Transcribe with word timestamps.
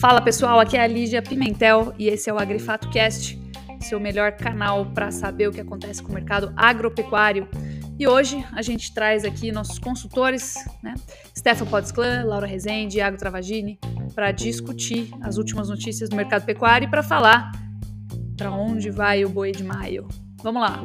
Fala 0.00 0.20
pessoal, 0.20 0.60
aqui 0.60 0.76
é 0.76 0.80
a 0.80 0.86
Lígia 0.86 1.20
Pimentel 1.20 1.92
e 1.98 2.06
esse 2.06 2.30
é 2.30 2.32
o 2.32 2.38
Agrifato 2.38 2.88
Cast, 2.88 3.36
seu 3.80 3.98
melhor 3.98 4.32
canal 4.32 4.86
para 4.86 5.10
saber 5.10 5.48
o 5.48 5.52
que 5.52 5.60
acontece 5.60 6.00
com 6.00 6.10
o 6.10 6.14
mercado 6.14 6.52
agropecuário. 6.56 7.48
E 7.98 8.06
hoje 8.06 8.44
a 8.52 8.62
gente 8.62 8.94
traz 8.94 9.24
aqui 9.24 9.50
nossos 9.50 9.80
consultores, 9.80 10.54
né? 10.84 10.94
Stefan 11.36 11.66
Podsclan, 11.66 12.22
Laura 12.24 12.46
Rezende, 12.46 12.98
Iago 12.98 13.16
Travagini, 13.16 13.76
para 14.14 14.30
discutir 14.30 15.10
as 15.20 15.36
últimas 15.36 15.68
notícias 15.68 16.08
do 16.08 16.14
mercado 16.14 16.44
pecuário 16.44 16.86
e 16.86 16.88
para 16.88 17.02
falar 17.02 17.50
para 18.36 18.52
onde 18.52 18.90
vai 18.90 19.24
o 19.24 19.28
boi 19.28 19.50
de 19.50 19.64
maio. 19.64 20.06
Vamos 20.44 20.62
lá! 20.62 20.80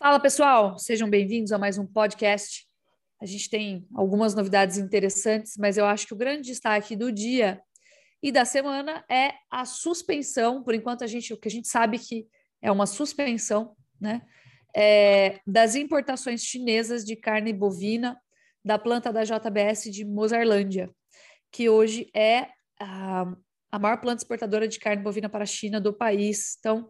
Fala 0.00 0.20
pessoal, 0.20 0.78
sejam 0.78 1.10
bem-vindos 1.10 1.50
a 1.50 1.58
mais 1.58 1.76
um 1.76 1.84
podcast. 1.84 2.68
A 3.20 3.26
gente 3.26 3.50
tem 3.50 3.84
algumas 3.92 4.32
novidades 4.32 4.78
interessantes, 4.78 5.56
mas 5.58 5.76
eu 5.76 5.84
acho 5.84 6.06
que 6.06 6.14
o 6.14 6.16
grande 6.16 6.42
destaque 6.42 6.94
do 6.94 7.10
dia 7.10 7.60
e 8.22 8.30
da 8.30 8.44
semana 8.44 9.04
é 9.10 9.32
a 9.50 9.64
suspensão, 9.64 10.62
por 10.62 10.72
enquanto 10.72 11.02
a 11.02 11.06
gente, 11.08 11.34
o 11.34 11.36
que 11.36 11.48
a 11.48 11.50
gente 11.50 11.66
sabe 11.66 11.98
que 11.98 12.28
é 12.62 12.70
uma 12.70 12.86
suspensão, 12.86 13.74
né, 14.00 14.22
é, 14.72 15.40
das 15.44 15.74
importações 15.74 16.42
chinesas 16.44 17.04
de 17.04 17.16
carne 17.16 17.52
bovina 17.52 18.16
da 18.64 18.78
planta 18.78 19.12
da 19.12 19.24
JBS 19.24 19.90
de 19.90 20.04
Mozarlândia, 20.04 20.88
que 21.50 21.68
hoje 21.68 22.08
é 22.14 22.46
a, 22.78 23.24
a 23.72 23.78
maior 23.80 24.00
planta 24.00 24.22
exportadora 24.22 24.68
de 24.68 24.78
carne 24.78 25.02
bovina 25.02 25.28
para 25.28 25.42
a 25.42 25.46
China 25.46 25.80
do 25.80 25.92
país. 25.92 26.56
Então, 26.60 26.88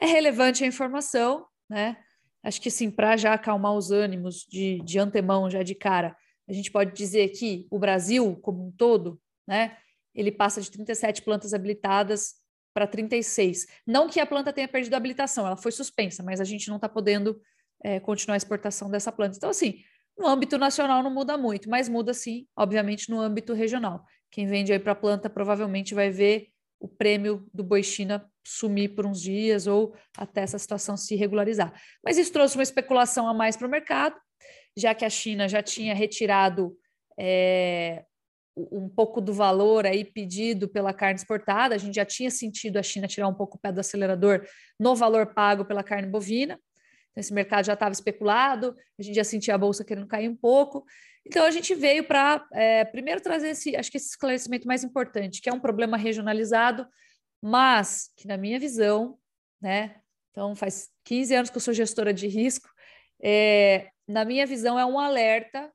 é 0.00 0.06
relevante 0.06 0.64
a 0.64 0.66
informação, 0.66 1.46
né? 1.68 1.98
Acho 2.42 2.60
que, 2.60 2.68
assim, 2.68 2.90
para 2.90 3.16
já 3.16 3.34
acalmar 3.34 3.74
os 3.74 3.90
ânimos 3.90 4.46
de, 4.48 4.80
de 4.82 4.98
antemão, 4.98 5.48
já 5.48 5.62
de 5.62 5.74
cara, 5.74 6.16
a 6.48 6.52
gente 6.52 6.70
pode 6.70 6.92
dizer 6.92 7.28
que 7.30 7.66
o 7.70 7.78
Brasil, 7.78 8.36
como 8.42 8.66
um 8.66 8.72
todo, 8.72 9.20
né, 9.46 9.76
ele 10.14 10.32
passa 10.32 10.60
de 10.60 10.70
37 10.70 11.22
plantas 11.22 11.54
habilitadas 11.54 12.34
para 12.74 12.86
36. 12.86 13.66
Não 13.86 14.08
que 14.08 14.18
a 14.18 14.26
planta 14.26 14.52
tenha 14.52 14.68
perdido 14.68 14.94
a 14.94 14.96
habilitação, 14.96 15.46
ela 15.46 15.56
foi 15.56 15.72
suspensa, 15.72 16.22
mas 16.22 16.40
a 16.40 16.44
gente 16.44 16.68
não 16.68 16.76
está 16.76 16.88
podendo 16.88 17.40
é, 17.82 18.00
continuar 18.00 18.34
a 18.34 18.36
exportação 18.36 18.90
dessa 18.90 19.12
planta. 19.12 19.36
Então, 19.36 19.50
assim, 19.50 19.82
no 20.18 20.26
âmbito 20.26 20.58
nacional 20.58 21.02
não 21.02 21.12
muda 21.12 21.36
muito, 21.36 21.68
mas 21.68 21.88
muda 21.88 22.12
sim, 22.12 22.46
obviamente, 22.56 23.10
no 23.10 23.20
âmbito 23.20 23.52
regional. 23.52 24.04
Quem 24.30 24.46
vende 24.46 24.72
aí 24.72 24.78
para 24.78 24.92
a 24.92 24.96
planta 24.96 25.28
provavelmente 25.30 25.94
vai 25.94 26.10
ver 26.10 26.48
o 26.80 26.88
prêmio 26.88 27.46
do 27.52 27.62
boi 27.62 27.82
China 27.82 28.28
sumir 28.44 28.94
por 28.94 29.06
uns 29.06 29.20
dias 29.20 29.66
ou 29.66 29.94
até 30.16 30.42
essa 30.42 30.58
situação 30.58 30.96
se 30.96 31.14
regularizar. 31.14 31.72
Mas 32.04 32.18
isso 32.18 32.32
trouxe 32.32 32.56
uma 32.56 32.62
especulação 32.62 33.28
a 33.28 33.34
mais 33.34 33.56
para 33.56 33.66
o 33.66 33.70
mercado, 33.70 34.16
já 34.76 34.94
que 34.94 35.04
a 35.04 35.10
China 35.10 35.48
já 35.48 35.62
tinha 35.62 35.94
retirado 35.94 36.76
é, 37.18 38.04
um 38.56 38.88
pouco 38.88 39.20
do 39.20 39.32
valor 39.32 39.86
aí 39.86 40.04
pedido 40.04 40.68
pela 40.68 40.92
carne 40.92 41.16
exportada, 41.16 41.74
a 41.74 41.78
gente 41.78 41.94
já 41.94 42.04
tinha 42.04 42.30
sentido 42.30 42.78
a 42.78 42.82
China 42.82 43.06
tirar 43.06 43.28
um 43.28 43.34
pouco 43.34 43.56
o 43.56 43.60
pé 43.60 43.72
do 43.72 43.80
acelerador 43.80 44.46
no 44.78 44.94
valor 44.94 45.34
pago 45.34 45.64
pela 45.64 45.82
carne 45.82 46.08
bovina. 46.08 46.58
Então, 47.10 47.20
esse 47.20 47.32
mercado 47.32 47.66
já 47.66 47.74
estava 47.74 47.92
especulado, 47.92 48.74
a 48.98 49.02
gente 49.02 49.14
já 49.14 49.24
sentia 49.24 49.54
a 49.54 49.58
bolsa 49.58 49.84
querendo 49.84 50.06
cair 50.06 50.28
um 50.28 50.36
pouco. 50.36 50.84
Então, 51.26 51.44
a 51.44 51.50
gente 51.50 51.74
veio 51.74 52.04
para, 52.04 52.46
é, 52.52 52.84
primeiro, 52.84 53.20
trazer 53.20 53.50
esse, 53.50 53.76
acho 53.76 53.90
que 53.90 53.96
esse 53.96 54.10
esclarecimento 54.10 54.66
mais 54.66 54.82
importante, 54.82 55.40
que 55.40 55.48
é 55.48 55.52
um 55.52 55.60
problema 55.60 55.96
regionalizado, 55.96 56.86
mas 57.42 58.10
que, 58.16 58.28
na 58.28 58.36
minha 58.36 58.58
visão, 58.58 59.18
né, 59.60 60.00
então 60.30 60.54
faz 60.54 60.90
15 61.04 61.34
anos 61.34 61.50
que 61.50 61.56
eu 61.56 61.60
sou 61.60 61.74
gestora 61.74 62.14
de 62.14 62.28
risco, 62.28 62.68
é, 63.22 63.90
na 64.06 64.24
minha 64.24 64.46
visão, 64.46 64.78
é 64.78 64.86
um 64.86 64.98
alerta 64.98 65.72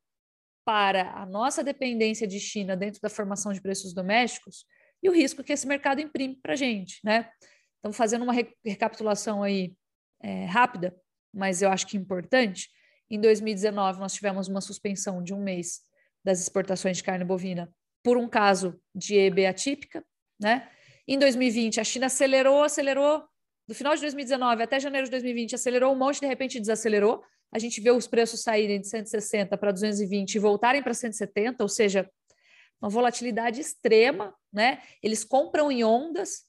para 0.65 1.11
a 1.13 1.25
nossa 1.25 1.63
dependência 1.63 2.27
de 2.27 2.39
China 2.39 2.75
dentro 2.75 2.99
da 3.01 3.09
formação 3.09 3.53
de 3.53 3.61
preços 3.61 3.93
domésticos 3.93 4.65
e 5.01 5.09
o 5.09 5.13
risco 5.13 5.43
que 5.43 5.53
esse 5.53 5.67
mercado 5.67 6.01
imprime 6.01 6.35
para 6.41 6.53
a 6.53 6.55
gente, 6.57 6.99
né? 7.03 7.29
Então, 7.79 7.93
fazendo 7.93 8.23
uma 8.23 8.33
recapitulação 8.65 9.43
aí 9.43 9.73
é, 10.21 10.45
rápida, 10.45 10.95
mas 11.33 11.61
eu 11.61 11.69
acho 11.69 11.87
que 11.87 11.95
importante, 11.95 12.69
em 13.09 13.19
2019 13.21 13.99
nós 13.99 14.13
tivemos 14.13 14.47
uma 14.47 14.59
suspensão 14.59 15.23
de 15.23 15.33
um 15.33 15.41
mês 15.41 15.81
das 16.23 16.41
exportações 16.41 16.97
de 16.97 17.03
carne 17.03 17.23
bovina 17.23 17.71
por 18.03 18.17
um 18.17 18.27
caso 18.27 18.79
de 18.93 19.15
EB 19.15 19.45
atípica, 19.45 20.03
né? 20.39 20.69
Em 21.07 21.17
2020 21.17 21.79
a 21.79 21.83
China 21.83 22.07
acelerou, 22.07 22.63
acelerou, 22.63 23.23
do 23.67 23.73
final 23.73 23.95
de 23.95 24.01
2019 24.01 24.63
até 24.63 24.79
janeiro 24.79 25.05
de 25.05 25.11
2020 25.11 25.55
acelerou 25.55 25.93
um 25.93 25.97
monte, 25.97 26.19
de 26.19 26.27
repente 26.27 26.59
desacelerou, 26.59 27.23
a 27.51 27.59
gente 27.59 27.79
vê 27.79 27.91
os 27.91 28.07
preços 28.07 28.43
saírem 28.43 28.81
de 28.81 28.87
160 28.87 29.57
para 29.57 29.71
220 29.71 30.35
e 30.35 30.39
voltarem 30.39 30.83
para 30.83 30.93
170, 30.93 31.63
ou 31.63 31.69
seja, 31.69 32.09
uma 32.81 32.89
volatilidade 32.89 33.61
extrema, 33.61 34.35
né? 34.51 34.81
Eles 35.01 35.23
compram 35.23 35.71
em 35.71 35.83
ondas. 35.83 36.43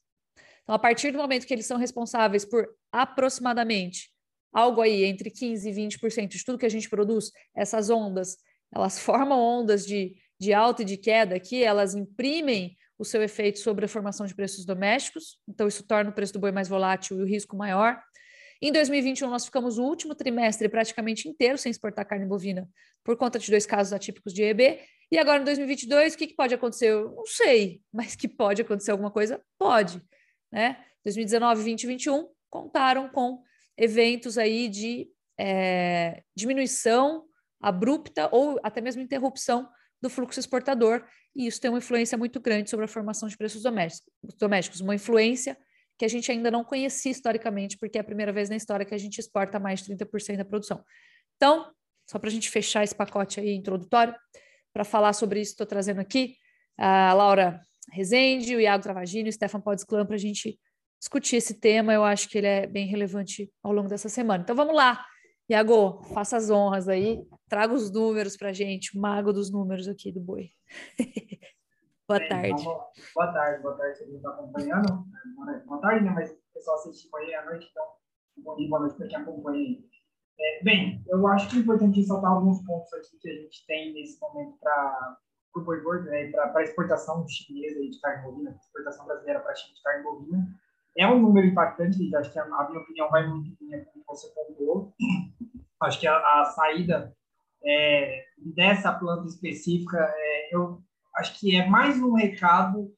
Então, 0.62 0.74
a 0.74 0.78
partir 0.78 1.12
do 1.12 1.18
momento 1.18 1.46
que 1.46 1.54
eles 1.54 1.66
são 1.66 1.78
responsáveis 1.78 2.44
por 2.44 2.68
aproximadamente 2.92 4.10
algo 4.52 4.80
aí 4.80 5.04
entre 5.04 5.30
15 5.30 5.68
e 5.68 5.72
20% 5.72 6.28
de 6.28 6.44
tudo 6.44 6.58
que 6.58 6.66
a 6.66 6.70
gente 6.70 6.88
produz, 6.88 7.30
essas 7.54 7.90
ondas, 7.90 8.36
elas 8.74 8.98
formam 8.98 9.40
ondas 9.40 9.86
de, 9.86 10.16
de 10.38 10.52
alta 10.52 10.82
e 10.82 10.84
de 10.84 10.96
queda 10.96 11.38
que 11.38 11.62
elas 11.62 11.94
imprimem 11.94 12.76
o 12.98 13.04
seu 13.04 13.22
efeito 13.22 13.60
sobre 13.60 13.84
a 13.84 13.88
formação 13.88 14.26
de 14.26 14.34
preços 14.34 14.64
domésticos, 14.64 15.38
então 15.48 15.68
isso 15.68 15.84
torna 15.84 16.10
o 16.10 16.12
preço 16.12 16.32
do 16.32 16.40
boi 16.40 16.50
mais 16.50 16.68
volátil 16.68 17.18
e 17.18 17.22
o 17.22 17.26
risco 17.26 17.56
maior. 17.56 18.02
Em 18.60 18.72
2021, 18.72 19.30
nós 19.30 19.44
ficamos 19.44 19.78
o 19.78 19.84
último 19.84 20.16
trimestre 20.16 20.68
praticamente 20.68 21.28
inteiro 21.28 21.56
sem 21.56 21.70
exportar 21.70 22.04
carne 22.04 22.26
bovina 22.26 22.68
por 23.04 23.16
conta 23.16 23.38
de 23.38 23.48
dois 23.48 23.64
casos 23.64 23.92
atípicos 23.92 24.34
de 24.34 24.42
EB. 24.42 24.80
E 25.12 25.16
agora, 25.16 25.40
em 25.40 25.44
2022, 25.44 26.14
o 26.14 26.18
que, 26.18 26.26
que 26.26 26.34
pode 26.34 26.54
acontecer? 26.54 26.88
Eu 26.88 27.14
não 27.14 27.24
sei, 27.24 27.80
mas 27.92 28.16
que 28.16 28.26
pode 28.26 28.62
acontecer 28.62 28.90
alguma 28.90 29.12
coisa? 29.12 29.40
Pode. 29.56 30.02
Né? 30.50 30.76
2019, 31.04 31.62
20 31.62 31.82
e 31.84 31.86
21 31.86 32.28
contaram 32.50 33.08
com 33.08 33.40
eventos 33.76 34.36
aí 34.36 34.68
de 34.68 35.08
é, 35.38 36.22
diminuição 36.34 37.24
abrupta 37.60 38.28
ou 38.32 38.58
até 38.62 38.80
mesmo 38.80 39.02
interrupção 39.02 39.68
do 40.00 40.08
fluxo 40.08 40.38
exportador, 40.38 41.04
e 41.34 41.46
isso 41.46 41.60
tem 41.60 41.70
uma 41.70 41.78
influência 41.78 42.16
muito 42.16 42.40
grande 42.40 42.70
sobre 42.70 42.84
a 42.84 42.88
formação 42.88 43.28
de 43.28 43.36
preços 43.36 43.62
domésticos, 43.62 44.80
uma 44.80 44.94
influência 44.94 45.56
que 45.98 46.04
a 46.04 46.08
gente 46.08 46.30
ainda 46.30 46.50
não 46.50 46.62
conhecia 46.62 47.10
historicamente, 47.10 47.76
porque 47.76 47.98
é 47.98 48.00
a 48.00 48.04
primeira 48.04 48.32
vez 48.32 48.48
na 48.48 48.56
história 48.56 48.86
que 48.86 48.94
a 48.94 48.98
gente 48.98 49.18
exporta 49.18 49.58
mais 49.58 49.82
de 49.82 49.96
30% 49.96 50.36
da 50.36 50.44
produção. 50.44 50.84
Então, 51.36 51.72
só 52.08 52.18
para 52.18 52.28
a 52.28 52.32
gente 52.32 52.48
fechar 52.48 52.84
esse 52.84 52.94
pacote 52.94 53.40
aí 53.40 53.54
introdutório, 53.54 54.14
para 54.72 54.84
falar 54.84 55.12
sobre 55.12 55.40
isso, 55.40 55.52
estou 55.52 55.66
trazendo 55.66 56.00
aqui 56.00 56.36
a 56.78 57.12
Laura 57.14 57.60
Rezende, 57.90 58.54
o 58.54 58.60
Iago 58.60 58.82
Travagini, 58.82 59.28
o 59.28 59.32
Stefan 59.32 59.60
Podsclan, 59.60 60.06
para 60.06 60.14
a 60.14 60.18
gente 60.18 60.58
discutir 61.00 61.36
esse 61.36 61.54
tema. 61.54 61.92
Eu 61.92 62.04
acho 62.04 62.28
que 62.28 62.38
ele 62.38 62.46
é 62.46 62.66
bem 62.66 62.86
relevante 62.86 63.50
ao 63.62 63.72
longo 63.72 63.88
dessa 63.88 64.08
semana. 64.08 64.42
Então, 64.44 64.54
vamos 64.54 64.76
lá. 64.76 65.04
Iago, 65.48 66.02
faça 66.12 66.36
as 66.36 66.50
honras 66.50 66.88
aí, 66.88 67.26
traga 67.48 67.72
os 67.72 67.90
números 67.90 68.36
para 68.36 68.50
a 68.50 68.52
gente, 68.52 68.96
o 68.96 69.00
mago 69.00 69.32
dos 69.32 69.50
números 69.50 69.88
aqui 69.88 70.12
do 70.12 70.20
boi. 70.20 70.50
Boa 72.06 72.20
Bem, 72.20 72.28
tarde. 72.28 72.62
Então, 72.62 72.86
boa 73.14 73.32
tarde, 73.32 73.62
boa 73.62 73.76
tarde, 73.76 73.98
você 73.98 74.16
está 74.16 74.30
acompanhando. 74.30 75.04
Boa 75.66 75.80
tarde, 75.80 76.06
né? 76.06 76.10
Mas 76.10 76.30
o 76.30 76.38
pessoal 76.54 76.76
assistiu 76.76 77.14
aí 77.18 77.34
à 77.34 77.44
noite, 77.44 77.68
então 77.70 77.84
bom 78.38 78.56
dia, 78.56 78.68
boa 78.68 78.80
noite 78.80 78.96
para 78.96 79.08
quem 79.08 79.18
acompanha 79.18 79.58
aí. 79.58 79.84
É, 80.40 80.64
bem, 80.64 81.04
eu 81.06 81.26
acho 81.26 81.50
que 81.50 81.56
é 81.56 81.60
importante 81.60 82.00
ressaltar 82.00 82.30
alguns 82.30 82.64
pontos 82.64 82.90
aqui 82.94 83.18
que 83.18 83.28
a 83.28 83.34
gente 83.34 83.66
tem 83.66 83.92
nesse 83.92 84.18
momento 84.20 84.56
para 84.58 85.18
o 85.56 85.60
boi 85.60 85.82
gordo, 85.82 86.04
né, 86.04 86.30
para 86.30 86.58
a 86.58 86.62
exportação 86.62 87.26
chinesa 87.28 87.78
de 87.78 88.00
carne 88.00 88.22
bovina, 88.22 88.56
exportação 88.58 89.04
brasileira 89.04 89.40
para 89.40 89.52
a 89.52 89.54
China 89.54 89.74
de 89.74 89.82
carne 89.82 90.02
bovina. 90.02 90.48
É 90.96 91.06
um 91.06 91.20
número 91.20 91.46
impactante, 91.46 92.16
acho 92.16 92.32
que 92.32 92.38
a, 92.38 92.44
minha 92.44 92.80
opinião 92.80 93.10
vai 93.10 93.26
muito 93.26 93.62
em 93.62 93.84
como 93.84 94.04
você 94.08 94.28
pontuou. 94.28 94.94
Acho 95.80 96.00
que 96.00 96.06
a, 96.06 96.16
a 96.16 96.44
saída 96.46 97.14
é, 97.64 98.24
dessa 98.36 98.92
planta 98.92 99.26
específica, 99.26 99.98
é, 99.98 100.54
eu 100.54 100.82
acho 101.16 101.38
que 101.38 101.56
é 101.56 101.66
mais 101.66 102.00
um 102.00 102.14
recado 102.14 102.92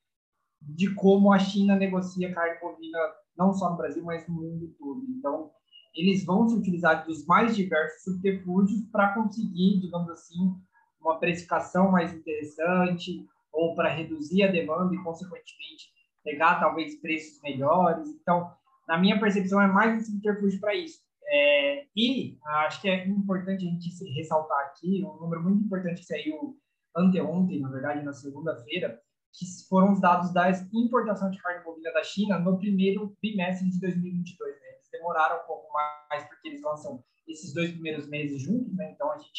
de 0.60 0.94
como 0.94 1.32
a 1.32 1.38
China 1.38 1.76
negocia 1.76 2.34
carne 2.34 2.60
bovina, 2.60 2.98
não 3.36 3.52
só 3.52 3.70
no 3.70 3.76
Brasil, 3.76 4.04
mas 4.04 4.26
no 4.28 4.34
mundo 4.34 4.74
todo. 4.78 5.04
Então, 5.18 5.50
eles 5.94 6.24
vão 6.24 6.48
se 6.48 6.56
utilizar 6.56 7.04
dos 7.04 7.26
mais 7.26 7.56
diversos 7.56 8.02
subterfúgios 8.04 8.82
para 8.92 9.14
conseguir, 9.14 9.80
digamos 9.80 10.10
assim, 10.10 10.54
uma 11.00 11.18
precificação 11.18 11.90
mais 11.90 12.12
interessante 12.12 13.26
ou 13.52 13.74
para 13.74 13.88
reduzir 13.88 14.42
a 14.44 14.50
demanda 14.52 14.94
e, 14.94 15.02
consequentemente, 15.02 15.90
pegar 16.22 16.60
talvez 16.60 17.00
preços 17.00 17.40
melhores. 17.42 18.08
Então, 18.08 18.52
na 18.86 18.98
minha 18.98 19.18
percepção, 19.18 19.60
é 19.60 19.66
mais 19.66 19.96
um 19.96 20.04
subterfúgio 20.04 20.60
para 20.60 20.74
isso. 20.74 21.00
É, 21.32 21.86
e 21.96 22.38
acho 22.44 22.80
que 22.80 22.88
é 22.88 23.06
importante 23.06 23.66
a 23.66 23.70
gente 23.70 23.88
ressaltar 24.14 24.58
aqui 24.66 25.04
um 25.04 25.20
número 25.20 25.42
muito 25.42 25.64
importante 25.64 26.00
que 26.00 26.06
saiu 26.06 26.56
anteontem, 26.96 27.60
na 27.60 27.70
verdade, 27.70 28.04
na 28.04 28.12
segunda-feira, 28.12 29.00
que 29.32 29.46
foram 29.68 29.92
os 29.92 30.00
dados 30.00 30.32
da 30.32 30.50
importação 30.74 31.30
de 31.30 31.38
carne 31.38 31.62
bovina 31.62 31.92
da 31.92 32.02
China 32.02 32.38
no 32.38 32.58
primeiro 32.58 33.16
bimestre 33.22 33.70
de 33.70 33.80
2022. 33.80 34.54
Né? 34.54 34.70
demoraram 34.90 35.42
um 35.42 35.46
pouco 35.46 35.72
mais 35.72 36.24
porque 36.28 36.48
eles 36.48 36.62
lançam 36.62 37.02
esses 37.26 37.54
dois 37.54 37.70
primeiros 37.70 38.08
meses 38.08 38.42
juntos, 38.42 38.74
né? 38.76 38.90
Então 38.92 39.10
a 39.12 39.18
gente 39.18 39.32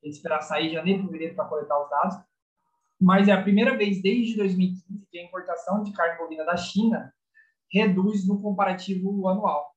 tem 0.00 0.10
que 0.10 0.16
esperar 0.16 0.40
sair 0.40 0.72
janeiro 0.72 1.04
fevereiro 1.04 1.34
para 1.34 1.48
coletar 1.48 1.82
os 1.82 1.90
dados. 1.90 2.16
Mas 3.00 3.28
é 3.28 3.32
a 3.32 3.42
primeira 3.42 3.76
vez 3.76 4.00
desde 4.00 4.36
2015 4.36 5.06
que 5.10 5.18
a 5.18 5.24
importação 5.24 5.82
de 5.82 5.92
carne 5.92 6.18
bovina 6.18 6.44
da 6.44 6.56
China 6.56 7.12
reduz 7.70 8.26
no 8.26 8.40
comparativo 8.40 9.28
anual. 9.28 9.71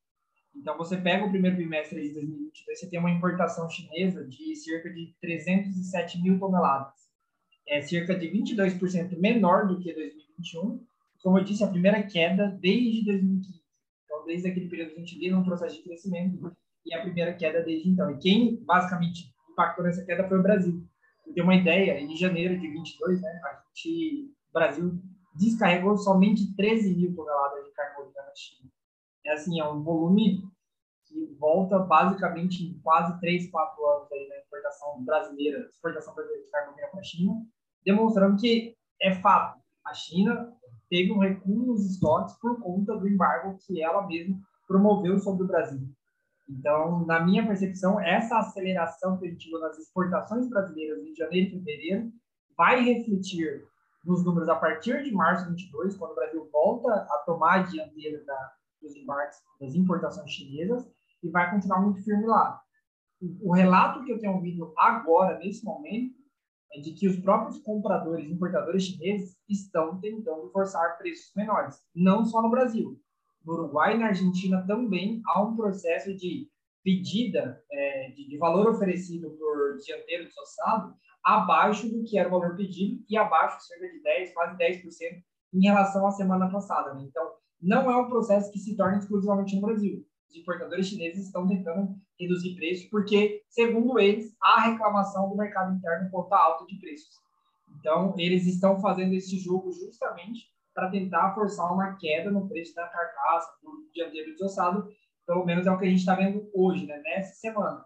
Então, 0.55 0.77
você 0.77 0.97
pega 0.97 1.25
o 1.25 1.29
primeiro 1.29 1.57
bimestre 1.57 2.01
de 2.01 2.13
2022, 2.13 2.79
você 2.79 2.89
tem 2.89 2.99
uma 2.99 3.11
importação 3.11 3.69
chinesa 3.69 4.25
de 4.25 4.55
cerca 4.55 4.89
de 4.89 5.13
307 5.21 6.21
mil 6.21 6.39
toneladas. 6.39 6.93
É 7.67 7.81
cerca 7.81 8.17
de 8.17 8.27
22% 8.27 9.19
menor 9.19 9.67
do 9.67 9.79
que 9.79 9.93
2021. 9.93 10.83
Como 11.21 11.39
eu 11.39 11.43
disse, 11.43 11.63
a 11.63 11.67
primeira 11.67 12.03
queda 12.03 12.47
desde 12.61 13.05
2015. 13.05 13.61
Então, 14.05 14.25
desde 14.25 14.47
aquele 14.47 14.69
período 14.69 14.93
a 14.93 14.99
gente 14.99 15.17
viu 15.17 15.37
um 15.37 15.43
processo 15.43 15.75
de 15.75 15.83
crescimento 15.83 16.55
e 16.85 16.93
a 16.93 17.01
primeira 17.01 17.33
queda 17.33 17.63
desde 17.63 17.89
então. 17.89 18.09
E 18.11 18.17
quem 18.19 18.63
basicamente 18.63 19.33
impactou 19.51 19.83
nessa 19.83 20.05
queda 20.05 20.27
foi 20.27 20.39
o 20.39 20.43
Brasil. 20.43 20.83
Ter 21.33 21.41
uma 21.41 21.55
ideia, 21.55 21.99
em 21.99 22.15
janeiro 22.15 22.59
de 22.59 22.67
22, 22.67 23.21
né, 23.21 23.41
a 23.43 23.61
gente, 23.73 24.31
o 24.49 24.53
Brasil 24.53 25.01
descarregou 25.35 25.97
somente 25.97 26.55
13 26.55 26.95
mil 26.95 27.15
toneladas 27.15 27.65
de 27.65 27.71
China. 27.71 28.14
É 29.25 29.33
assim, 29.33 29.59
é 29.59 29.67
um 29.67 29.81
volume 29.81 30.43
que 31.07 31.25
volta 31.39 31.79
basicamente 31.79 32.63
em 32.63 32.79
quase 32.79 33.19
3, 33.19 33.49
4 33.49 33.85
anos 33.85 34.11
aí 34.11 34.27
na 34.29 34.37
importação 34.39 35.03
brasileira, 35.03 35.67
exportação 35.67 36.13
brasileira 36.13 36.43
de 36.43 36.49
carne 36.51 36.73
para 36.75 36.99
a 36.99 37.03
China, 37.03 37.45
demonstrando 37.83 38.39
que 38.39 38.75
é 39.01 39.15
fato, 39.15 39.59
a 39.85 39.93
China 39.93 40.53
teve 40.89 41.11
um 41.11 41.19
recuo 41.19 41.65
nos 41.65 41.85
estoques 41.85 42.35
por 42.39 42.59
conta 42.61 42.95
do 42.97 43.07
embargo 43.07 43.57
que 43.65 43.81
ela 43.81 44.05
mesma 44.07 44.39
promoveu 44.67 45.17
sobre 45.19 45.43
o 45.43 45.47
Brasil. 45.47 45.87
Então, 46.47 47.05
na 47.05 47.19
minha 47.19 47.45
percepção, 47.45 47.99
essa 47.99 48.37
aceleração 48.37 49.17
que 49.17 49.25
a 49.25 49.29
gente 49.29 49.49
viu 49.49 49.59
nas 49.59 49.77
exportações 49.77 50.47
brasileiras 50.47 51.03
em 51.03 51.15
janeiro 51.15 51.47
e 51.47 51.51
fevereiro 51.51 52.11
vai 52.55 52.83
refletir 52.83 53.65
nos 54.03 54.23
números 54.23 54.47
a 54.47 54.55
partir 54.55 55.03
de 55.03 55.11
março 55.11 55.45
de 55.45 55.69
2022, 55.71 55.97
quando 55.97 56.11
o 56.11 56.15
Brasil 56.15 56.49
volta 56.51 56.93
a 56.93 57.23
tomar 57.25 57.59
a 57.59 57.63
dianteira 57.63 58.23
da, 58.23 58.53
dos 58.81 58.95
embarques 58.95 59.39
das 59.59 59.75
importações 59.75 60.31
chinesas 60.31 60.85
e 61.23 61.29
vai 61.29 61.49
continuar 61.49 61.81
muito 61.81 62.03
firme 62.03 62.25
lá. 62.25 62.61
O, 63.41 63.53
relato 63.53 64.03
que 64.03 64.11
eu 64.11 64.19
tenho 64.19 64.33
ouvido 64.33 64.73
agora, 64.77 65.39
nesse 65.39 65.63
momento, 65.63 66.15
é 66.73 66.79
de 66.79 66.91
que 66.91 67.07
os 67.07 67.17
próprios 67.17 67.57
compradores, 67.59 68.29
importadores 68.29 68.83
chineses 68.83 69.37
estão 69.49 69.99
tentando 69.99 70.51
forçar 70.51 70.97
preços 70.97 71.33
menores, 71.35 71.77
não 71.95 72.25
só 72.25 72.41
no 72.41 72.49
Brasil. 72.49 72.99
No 73.43 73.53
Uruguai 73.53 73.95
e 73.95 73.97
na 73.97 74.07
Argentina 74.07 74.65
também 74.67 75.21
há 75.27 75.41
um 75.41 75.55
processo 75.55 76.13
de 76.15 76.49
pedida 76.83 77.63
é, 77.71 78.11
de, 78.11 78.27
de, 78.27 78.37
valor 78.37 78.69
oferecido 78.69 79.31
por 79.31 79.77
dianteiro 79.77 80.25
desossado 80.25 80.93
abaixo 81.23 81.89
do 81.89 82.03
que 82.03 82.17
era 82.17 82.27
o 82.27 82.31
valor 82.31 82.55
pedido 82.55 83.03
e 83.09 83.17
abaixo 83.17 83.59
cerca 83.65 83.89
de 83.89 84.03
10, 84.03 84.33
quase 84.33 84.57
10% 84.57 85.23
em 85.53 85.61
relação 85.61 86.05
à 86.05 86.11
semana 86.11 86.51
passada. 86.51 86.93
Né? 86.93 87.05
Então, 87.07 87.33
não 87.61 87.89
é 87.89 87.97
um 87.97 88.09
processo 88.09 88.51
que 88.51 88.59
se 88.59 88.75
torna 88.75 88.97
exclusivamente 88.97 89.55
no 89.55 89.61
Brasil. 89.61 90.05
Os 90.29 90.35
importadores 90.35 90.87
chineses 90.87 91.25
estão 91.25 91.47
tentando 91.47 91.95
reduzir 92.19 92.55
preços 92.55 92.85
porque, 92.89 93.41
segundo 93.49 93.99
eles, 93.99 94.35
há 94.41 94.69
reclamação 94.69 95.29
do 95.29 95.37
mercado 95.37 95.75
interno 95.75 96.09
quanto 96.11 96.33
à 96.33 96.39
alta 96.39 96.65
de 96.65 96.79
preços. 96.79 97.15
Então, 97.79 98.13
eles 98.17 98.45
estão 98.45 98.79
fazendo 98.79 99.13
esse 99.13 99.37
jogo 99.37 99.71
justamente 99.71 100.47
para 100.73 100.89
tentar 100.89 101.33
forçar 101.33 101.71
uma 101.73 101.95
queda 101.95 102.29
no 102.29 102.47
preço 102.47 102.75
da 102.75 102.87
carcaça, 102.87 103.49
do 103.63 103.89
dianteiro 103.93 104.33
desossado, 104.33 104.87
pelo 105.25 105.45
menos 105.45 105.65
é 105.65 105.71
o 105.71 105.79
que 105.79 105.85
a 105.85 105.89
gente 105.89 105.99
está 105.99 106.15
vendo 106.15 106.49
hoje, 106.53 106.85
né, 106.85 107.01
nessa 107.03 107.33
semana. 107.35 107.83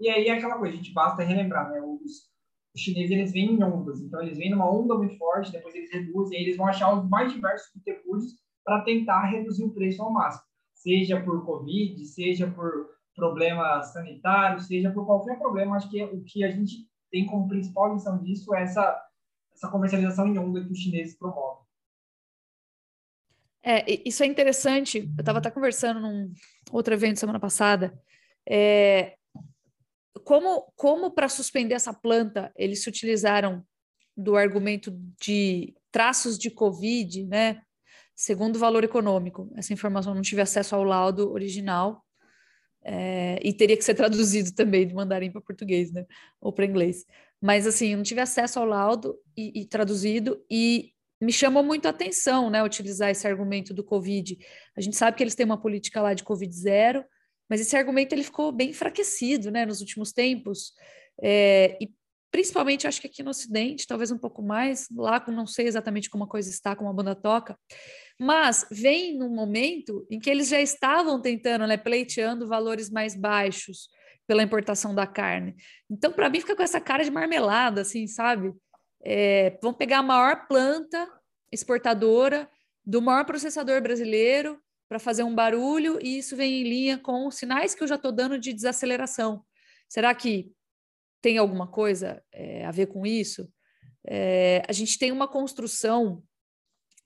E 0.00 0.08
aí 0.08 0.26
é 0.26 0.32
aquela 0.32 0.58
coisa, 0.58 0.74
a 0.74 0.76
gente 0.76 0.92
basta 0.92 1.22
relembrar, 1.22 1.70
né, 1.70 1.80
os, 1.80 2.32
chineses 2.76 3.12
eles 3.12 3.32
vêm 3.32 3.54
em 3.54 3.62
ondas, 3.62 4.00
então 4.00 4.20
eles 4.20 4.36
vêm 4.36 4.50
numa 4.50 4.68
onda 4.68 4.96
muito 4.96 5.16
forte, 5.16 5.52
depois 5.52 5.72
eles 5.76 5.92
reduzem, 5.92 6.40
eles 6.40 6.56
vão 6.56 6.66
achar 6.66 6.92
os 6.92 7.08
mais 7.08 7.32
diversos 7.32 7.70
subterfúgios 7.70 8.32
para 8.64 8.82
tentar 8.82 9.26
reduzir 9.26 9.64
o 9.64 9.74
preço 9.74 10.02
ao 10.02 10.12
máximo, 10.12 10.44
seja 10.72 11.20
por 11.20 11.44
Covid, 11.44 12.04
seja 12.06 12.50
por 12.50 12.88
problemas 13.14 13.92
sanitários, 13.92 14.66
seja 14.66 14.90
por 14.90 15.06
qualquer 15.06 15.38
problema, 15.38 15.76
acho 15.76 15.90
que 15.90 16.02
o 16.02 16.24
que 16.24 16.42
a 16.42 16.50
gente 16.50 16.88
tem 17.10 17.26
como 17.26 17.48
principal 17.48 17.94
lição 17.94 18.20
disso 18.22 18.54
é 18.54 18.62
essa, 18.62 19.00
essa 19.52 19.70
comercialização 19.70 20.26
em 20.26 20.38
onda 20.38 20.64
que 20.64 20.72
os 20.72 20.78
chineses 20.78 21.16
promovem. 21.16 21.64
É, 23.62 23.84
isso 24.06 24.22
é 24.22 24.26
interessante. 24.26 24.98
Eu 24.98 25.20
estava 25.20 25.38
até 25.38 25.50
conversando 25.50 26.00
num 26.00 26.32
outro 26.70 26.92
evento 26.92 27.18
semana 27.18 27.40
passada. 27.40 27.98
É, 28.46 29.16
como 30.22 30.70
como 30.76 31.10
para 31.10 31.30
suspender 31.30 31.74
essa 31.74 31.94
planta 31.94 32.52
eles 32.56 32.82
se 32.82 32.88
utilizaram 32.90 33.64
do 34.14 34.36
argumento 34.36 34.92
de 35.18 35.74
traços 35.90 36.38
de 36.38 36.50
Covid, 36.50 37.24
né? 37.24 37.62
Segundo 38.14 38.58
valor 38.58 38.84
econômico. 38.84 39.50
Essa 39.56 39.72
informação 39.72 40.14
não 40.14 40.22
tive 40.22 40.40
acesso 40.40 40.74
ao 40.74 40.84
laudo 40.84 41.32
original 41.32 42.04
é, 42.84 43.40
e 43.42 43.52
teria 43.52 43.76
que 43.76 43.84
ser 43.84 43.94
traduzido 43.96 44.52
também 44.54 44.86
de 44.86 44.94
mandarim 44.94 45.30
para 45.30 45.40
português, 45.40 45.92
né? 45.92 46.04
Ou 46.40 46.52
para 46.52 46.64
inglês. 46.64 47.04
Mas 47.40 47.66
assim, 47.66 47.96
não 47.96 48.02
tive 48.02 48.20
acesso 48.20 48.58
ao 48.58 48.66
laudo 48.66 49.18
e, 49.36 49.62
e 49.62 49.66
traduzido 49.66 50.42
e 50.50 50.92
me 51.20 51.32
chamou 51.32 51.62
muito 51.62 51.86
a 51.86 51.90
atenção, 51.90 52.50
né, 52.50 52.62
utilizar 52.62 53.10
esse 53.10 53.26
argumento 53.26 53.72
do 53.72 53.82
Covid. 53.82 54.36
A 54.76 54.80
gente 54.80 54.96
sabe 54.96 55.16
que 55.16 55.22
eles 55.22 55.34
têm 55.34 55.46
uma 55.46 55.60
política 55.60 56.02
lá 56.02 56.12
de 56.12 56.24
Covid 56.24 56.54
zero, 56.54 57.04
mas 57.48 57.60
esse 57.60 57.76
argumento 57.76 58.12
ele 58.12 58.22
ficou 58.22 58.52
bem 58.52 58.70
enfraquecido, 58.70 59.50
né, 59.50 59.64
nos 59.64 59.80
últimos 59.80 60.12
tempos. 60.12 60.72
É, 61.22 61.78
e 61.80 61.90
principalmente, 62.30 62.86
acho 62.86 63.00
que 63.00 63.06
aqui 63.06 63.22
no 63.22 63.30
Ocidente, 63.30 63.86
talvez 63.86 64.10
um 64.10 64.18
pouco 64.18 64.42
mais, 64.42 64.88
lá 64.94 65.24
não 65.28 65.46
sei 65.46 65.66
exatamente 65.66 66.10
como 66.10 66.24
a 66.24 66.28
coisa 66.28 66.50
está, 66.50 66.74
como 66.74 66.90
a 66.90 66.92
banda 66.92 67.14
toca, 67.14 67.56
mas 68.18 68.66
vem 68.70 69.18
num 69.18 69.28
momento 69.34 70.06
em 70.10 70.18
que 70.18 70.30
eles 70.30 70.48
já 70.48 70.60
estavam 70.60 71.20
tentando, 71.20 71.66
né, 71.66 71.76
pleiteando 71.76 72.48
valores 72.48 72.90
mais 72.90 73.14
baixos 73.14 73.88
pela 74.26 74.42
importação 74.42 74.94
da 74.94 75.06
carne. 75.06 75.54
Então, 75.90 76.12
para 76.12 76.30
mim, 76.30 76.40
fica 76.40 76.56
com 76.56 76.62
essa 76.62 76.80
cara 76.80 77.04
de 77.04 77.10
marmelada, 77.10 77.82
assim, 77.82 78.06
sabe? 78.06 78.54
é, 79.04 79.58
vão 79.62 79.74
pegar 79.74 79.98
a 79.98 80.02
maior 80.02 80.48
planta 80.48 81.06
exportadora 81.52 82.50
do 82.84 83.02
maior 83.02 83.24
processador 83.24 83.80
brasileiro 83.82 84.58
para 84.88 84.98
fazer 84.98 85.22
um 85.22 85.34
barulho 85.34 85.98
e 86.02 86.18
isso 86.18 86.36
vem 86.36 86.62
em 86.62 86.64
linha 86.64 86.98
com 86.98 87.26
os 87.26 87.36
sinais 87.36 87.74
que 87.74 87.82
eu 87.82 87.86
já 87.86 87.96
estou 87.96 88.10
dando 88.10 88.38
de 88.38 88.52
desaceleração. 88.52 89.44
Será 89.88 90.14
que 90.14 90.50
tem 91.20 91.38
alguma 91.38 91.66
coisa 91.66 92.22
é, 92.32 92.64
a 92.64 92.70
ver 92.70 92.86
com 92.86 93.06
isso? 93.06 93.48
É, 94.06 94.62
a 94.66 94.72
gente 94.72 94.98
tem 94.98 95.12
uma 95.12 95.28
construção 95.28 96.22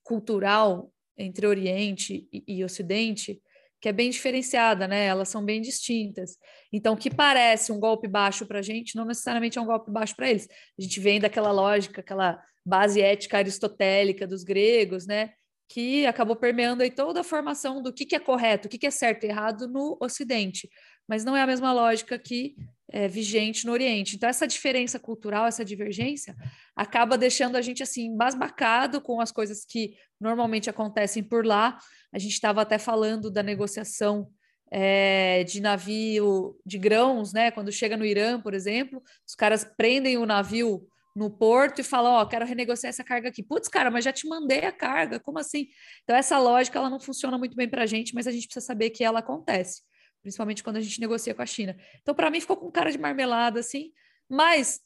cultural 0.03 0.93
entre 1.19 1.47
Oriente 1.47 2.29
e, 2.33 2.45
e 2.47 2.65
Ocidente 2.65 3.43
que 3.81 3.89
é 3.89 3.93
bem 3.93 4.11
diferenciada, 4.11 4.89
né? 4.89 5.07
Elas 5.07 5.29
são 5.29 5.45
bem 5.45 5.61
distintas. 5.61 6.37
Então, 6.73 6.95
o 6.95 6.97
que 6.97 7.11
parece 7.15 7.71
um 7.71 7.79
golpe 7.79 8.09
baixo 8.09 8.45
para 8.45 8.59
a 8.59 8.63
gente, 8.63 8.97
não 8.97 9.05
necessariamente 9.05 9.59
é 9.59 9.61
um 9.61 9.67
golpe 9.67 9.91
baixo 9.91 10.17
para 10.17 10.29
eles. 10.29 10.49
A 10.79 10.83
gente 10.83 10.99
vem 10.99 11.21
daquela 11.21 11.53
lógica, 11.53 12.01
aquela 12.01 12.43
base 12.67 13.01
ética 13.01 13.39
aristotélica 13.39 14.27
dos 14.27 14.43
gregos, 14.43 15.07
né? 15.07 15.33
Que 15.69 16.07
acabou 16.07 16.35
permeando 16.35 16.83
aí 16.83 16.91
toda 16.91 17.21
a 17.21 17.25
formação 17.25 17.83
do 17.83 17.93
que, 17.93 18.05
que 18.05 18.17
é 18.17 18.21
correto, 18.21 18.67
o 18.67 18.71
que, 18.71 18.79
que 18.79 18.87
é 18.87 18.91
certo 18.91 19.25
e 19.25 19.29
errado 19.29 19.69
no 19.69 19.97
Ocidente. 20.01 20.69
Mas 21.09 21.25
não 21.25 21.37
é 21.37 21.43
a 21.43 21.47
mesma 21.47 21.73
lógica 21.73 22.19
que 22.19 22.55
é, 22.91 23.07
vigente 23.07 23.67
no 23.67 23.73
Oriente. 23.73 24.17
Então, 24.17 24.29
essa 24.29 24.47
diferença 24.47 24.99
cultural, 24.99 25.47
essa 25.47 25.65
divergência, 25.65 26.37
acaba 26.75 27.19
deixando 27.19 27.57
a 27.57 27.63
gente 27.63 27.83
assim, 27.83 28.07
embasbacado 28.07 29.01
com 29.01 29.21
as 29.21 29.31
coisas 29.31 29.65
que 29.65 29.95
normalmente 30.21 30.71
acontecem 30.71 31.23
por 31.23 31.45
lá. 31.45 31.79
A 32.13 32.19
gente 32.19 32.33
estava 32.33 32.63
até 32.63 32.79
falando 32.79 33.31
da 33.31 33.43
negociação 33.43 34.29
é, 34.71 35.45
de 35.45 35.61
navio 35.61 36.59
de 36.65 36.79
grãos, 36.79 37.33
né? 37.33 37.51
Quando 37.51 37.73
chega 37.73 37.97
no 37.97 38.05
Irã, 38.05 38.41
por 38.41 38.55
exemplo, 38.55 39.03
os 39.27 39.35
caras 39.35 39.65
prendem 39.65 40.17
o 40.17 40.27
navio 40.27 40.87
no 41.15 41.31
porto 41.31 41.81
e 41.81 41.85
falam, 41.85 42.13
ó, 42.13 42.23
oh, 42.23 42.27
quero 42.27 42.47
renegociar 42.47 42.91
essa 42.91 43.03
carga 43.03 43.29
aqui. 43.29 43.43
Putz, 43.43 43.69
cara, 43.69 43.91
mas 43.91 44.05
já 44.05 44.13
te 44.13 44.27
mandei 44.27 44.65
a 44.65 44.73
carga, 44.73 45.19
como 45.19 45.39
assim? 45.39 45.69
Então, 46.05 46.15
essa 46.15 46.39
lógica, 46.39 46.79
ela 46.79 46.89
não 46.89 47.01
funciona 47.01 47.37
muito 47.37 47.57
bem 47.57 47.69
para 47.69 47.83
a 47.83 47.87
gente, 47.87 48.15
mas 48.15 48.27
a 48.27 48.31
gente 48.31 48.47
precisa 48.47 48.65
saber 48.65 48.91
que 48.91 49.03
ela 49.03 49.19
acontece 49.19 49.83
principalmente 50.23 50.63
quando 50.63 50.77
a 50.77 50.81
gente 50.81 51.01
negocia 51.01 51.35
com 51.35 51.43
a 51.43 51.47
China. 51.47 51.77
Então, 52.01 52.15
para 52.15 52.31
mim, 52.31 52.41
ficou 52.41 52.57
com 52.57 52.71
cara 52.71 52.91
de 52.91 52.99
marmelada, 52.99 53.61
assim, 53.61 53.93
mas 54.29 54.81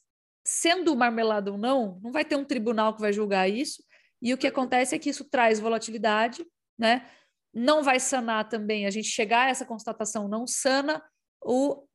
sendo 0.45 0.95
marmelada 0.95 1.51
ou 1.51 1.57
não, 1.57 1.99
não 2.03 2.11
vai 2.11 2.25
ter 2.25 2.35
um 2.35 2.43
tribunal 2.43 2.93
que 2.93 3.01
vai 3.01 3.13
julgar 3.13 3.49
isso, 3.49 3.83
e 4.21 4.33
o 4.33 4.37
que 4.37 4.47
acontece 4.47 4.95
é 4.95 4.99
que 4.99 5.09
isso 5.09 5.29
traz 5.29 5.59
volatilidade, 5.59 6.45
né? 6.77 7.09
Não 7.53 7.83
vai 7.83 7.99
sanar 7.99 8.47
também, 8.49 8.85
a 8.85 8.89
gente 8.89 9.07
chegar 9.07 9.47
a 9.47 9.49
essa 9.49 9.65
constatação 9.65 10.27
não 10.27 10.47
sana 10.47 11.03
o 11.41 11.85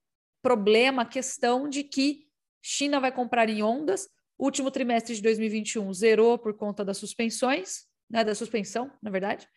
problema, 0.43 1.03
a 1.03 1.07
questão 1.07 1.69
de 1.69 1.83
que 1.83 2.27
China 2.63 3.01
vai 3.01 3.11
comprar 3.11 3.49
em 3.49 3.63
ondas, 3.63 4.09
último 4.39 4.71
trimestre 4.71 5.15
de 5.15 5.23
2021 5.23 5.93
zerou 5.93 6.39
por 6.39 6.55
conta 6.55 6.85
das 6.85 6.99
suspensões, 6.99 7.87
né, 8.09 8.23
da 8.23 8.35
suspensão, 8.35 8.91
na 9.03 9.11
verdade, 9.11 9.49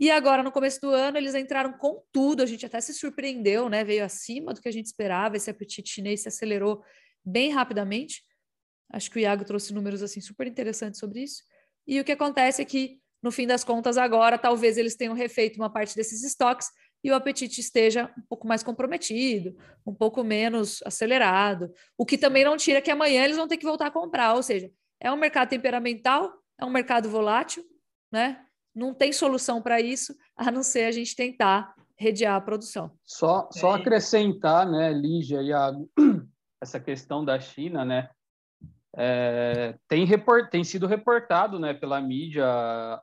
E 0.00 0.10
agora, 0.10 0.42
no 0.42 0.50
começo 0.50 0.80
do 0.80 0.88
ano, 0.88 1.18
eles 1.18 1.34
entraram 1.34 1.74
com 1.74 2.02
tudo, 2.10 2.42
a 2.42 2.46
gente 2.46 2.64
até 2.64 2.80
se 2.80 2.94
surpreendeu, 2.94 3.68
né? 3.68 3.84
Veio 3.84 4.02
acima 4.02 4.54
do 4.54 4.60
que 4.62 4.68
a 4.68 4.72
gente 4.72 4.86
esperava, 4.86 5.36
esse 5.36 5.50
apetite 5.50 5.90
chinês 5.90 6.22
se 6.22 6.28
acelerou 6.28 6.82
bem 7.22 7.50
rapidamente. 7.50 8.24
Acho 8.90 9.10
que 9.10 9.18
o 9.18 9.20
Iago 9.20 9.44
trouxe 9.44 9.74
números 9.74 10.02
assim 10.02 10.22
super 10.22 10.46
interessantes 10.46 10.98
sobre 10.98 11.22
isso. 11.22 11.42
E 11.86 12.00
o 12.00 12.04
que 12.04 12.12
acontece 12.12 12.62
é 12.62 12.64
que, 12.64 12.98
no 13.22 13.30
fim 13.30 13.46
das 13.46 13.62
contas, 13.62 13.98
agora 13.98 14.38
talvez 14.38 14.78
eles 14.78 14.96
tenham 14.96 15.12
refeito 15.12 15.56
uma 15.56 15.70
parte 15.70 15.94
desses 15.94 16.24
estoques 16.24 16.68
e 17.04 17.10
o 17.10 17.14
apetite 17.14 17.60
esteja 17.60 18.10
um 18.16 18.22
pouco 18.26 18.48
mais 18.48 18.62
comprometido, 18.62 19.54
um 19.86 19.94
pouco 19.94 20.24
menos 20.24 20.82
acelerado, 20.82 21.70
o 21.98 22.06
que 22.06 22.16
também 22.16 22.42
não 22.42 22.56
tira 22.56 22.80
que 22.80 22.90
amanhã 22.90 23.24
eles 23.24 23.36
vão 23.36 23.46
ter 23.46 23.58
que 23.58 23.66
voltar 23.66 23.88
a 23.88 23.90
comprar, 23.90 24.34
ou 24.34 24.42
seja, 24.42 24.70
é 24.98 25.12
um 25.12 25.16
mercado 25.16 25.50
temperamental, 25.50 26.32
é 26.58 26.64
um 26.64 26.70
mercado 26.70 27.10
volátil, 27.10 27.62
né? 28.10 28.46
Não 28.74 28.94
tem 28.94 29.12
solução 29.12 29.60
para 29.60 29.80
isso, 29.80 30.14
a 30.36 30.50
não 30.50 30.62
ser 30.62 30.84
a 30.84 30.92
gente 30.92 31.14
tentar 31.16 31.74
redear 31.96 32.34
a 32.34 32.40
produção. 32.40 32.90
Só, 33.04 33.48
só 33.52 33.76
é. 33.76 33.80
acrescentar, 33.80 34.66
né, 34.66 34.92
Lígia, 34.92 35.42
Iago, 35.42 35.90
essa 36.62 36.80
questão 36.80 37.24
da 37.24 37.38
China, 37.38 37.84
né? 37.84 38.08
É, 38.96 39.76
tem, 39.86 40.04
report, 40.04 40.50
tem 40.50 40.64
sido 40.64 40.86
reportado 40.86 41.60
né, 41.60 41.72
pela 41.72 42.00
mídia 42.00 42.44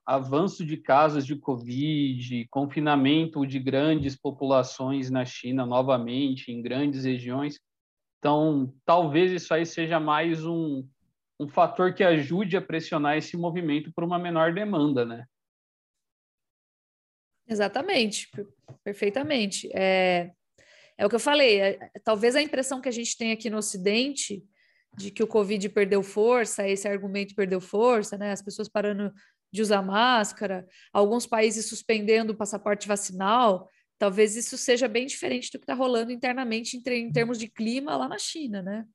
avanço 0.05 0.65
de 0.65 0.75
casos 0.75 1.25
de 1.25 1.35
Covid, 1.35 2.45
confinamento 2.49 3.45
de 3.45 3.57
grandes 3.57 4.15
populações 4.15 5.09
na 5.09 5.23
China 5.23 5.65
novamente, 5.65 6.51
em 6.51 6.61
grandes 6.61 7.05
regiões. 7.05 7.59
Então, 8.19 8.73
talvez 8.85 9.31
isso 9.31 9.53
aí 9.53 9.65
seja 9.65 9.99
mais 9.99 10.45
um, 10.45 10.85
um 11.39 11.47
fator 11.47 11.93
que 11.93 12.03
ajude 12.03 12.57
a 12.57 12.61
pressionar 12.61 13.15
esse 13.15 13.37
movimento 13.37 13.91
por 13.93 14.03
uma 14.03 14.19
menor 14.19 14.53
demanda, 14.53 15.05
né? 15.05 15.23
Exatamente, 17.47 18.29
perfeitamente. 18.83 19.69
É, 19.73 20.31
é 20.97 21.05
o 21.05 21.09
que 21.09 21.15
eu 21.15 21.19
falei, 21.19 21.59
é, 21.61 21.91
talvez 22.03 22.35
a 22.35 22.41
impressão 22.41 22.81
que 22.81 22.89
a 22.89 22.91
gente 22.91 23.17
tem 23.17 23.31
aqui 23.31 23.49
no 23.49 23.57
Ocidente 23.57 24.43
de 24.97 25.11
que 25.11 25.23
o 25.23 25.27
Covid 25.27 25.69
perdeu 25.69 26.01
força, 26.01 26.67
esse 26.67 26.87
argumento 26.87 27.35
perdeu 27.35 27.61
força, 27.61 28.17
né? 28.17 28.31
As 28.31 28.41
pessoas 28.41 28.67
parando 28.67 29.13
de 29.51 29.61
usar 29.61 29.81
máscara, 29.81 30.67
alguns 30.91 31.25
países 31.25 31.67
suspendendo 31.67 32.33
o 32.33 32.35
passaporte 32.35 32.87
vacinal, 32.87 33.69
talvez 33.97 34.35
isso 34.35 34.57
seja 34.57 34.87
bem 34.87 35.05
diferente 35.05 35.51
do 35.51 35.59
que 35.59 35.63
está 35.63 35.73
rolando 35.73 36.11
internamente 36.11 36.77
em, 36.77 36.93
em, 36.93 37.11
termos 37.11 37.37
de 37.37 37.47
clima 37.47 37.95
lá 37.95 38.07
na 38.07 38.17
China, 38.17 38.61
né? 38.61 38.85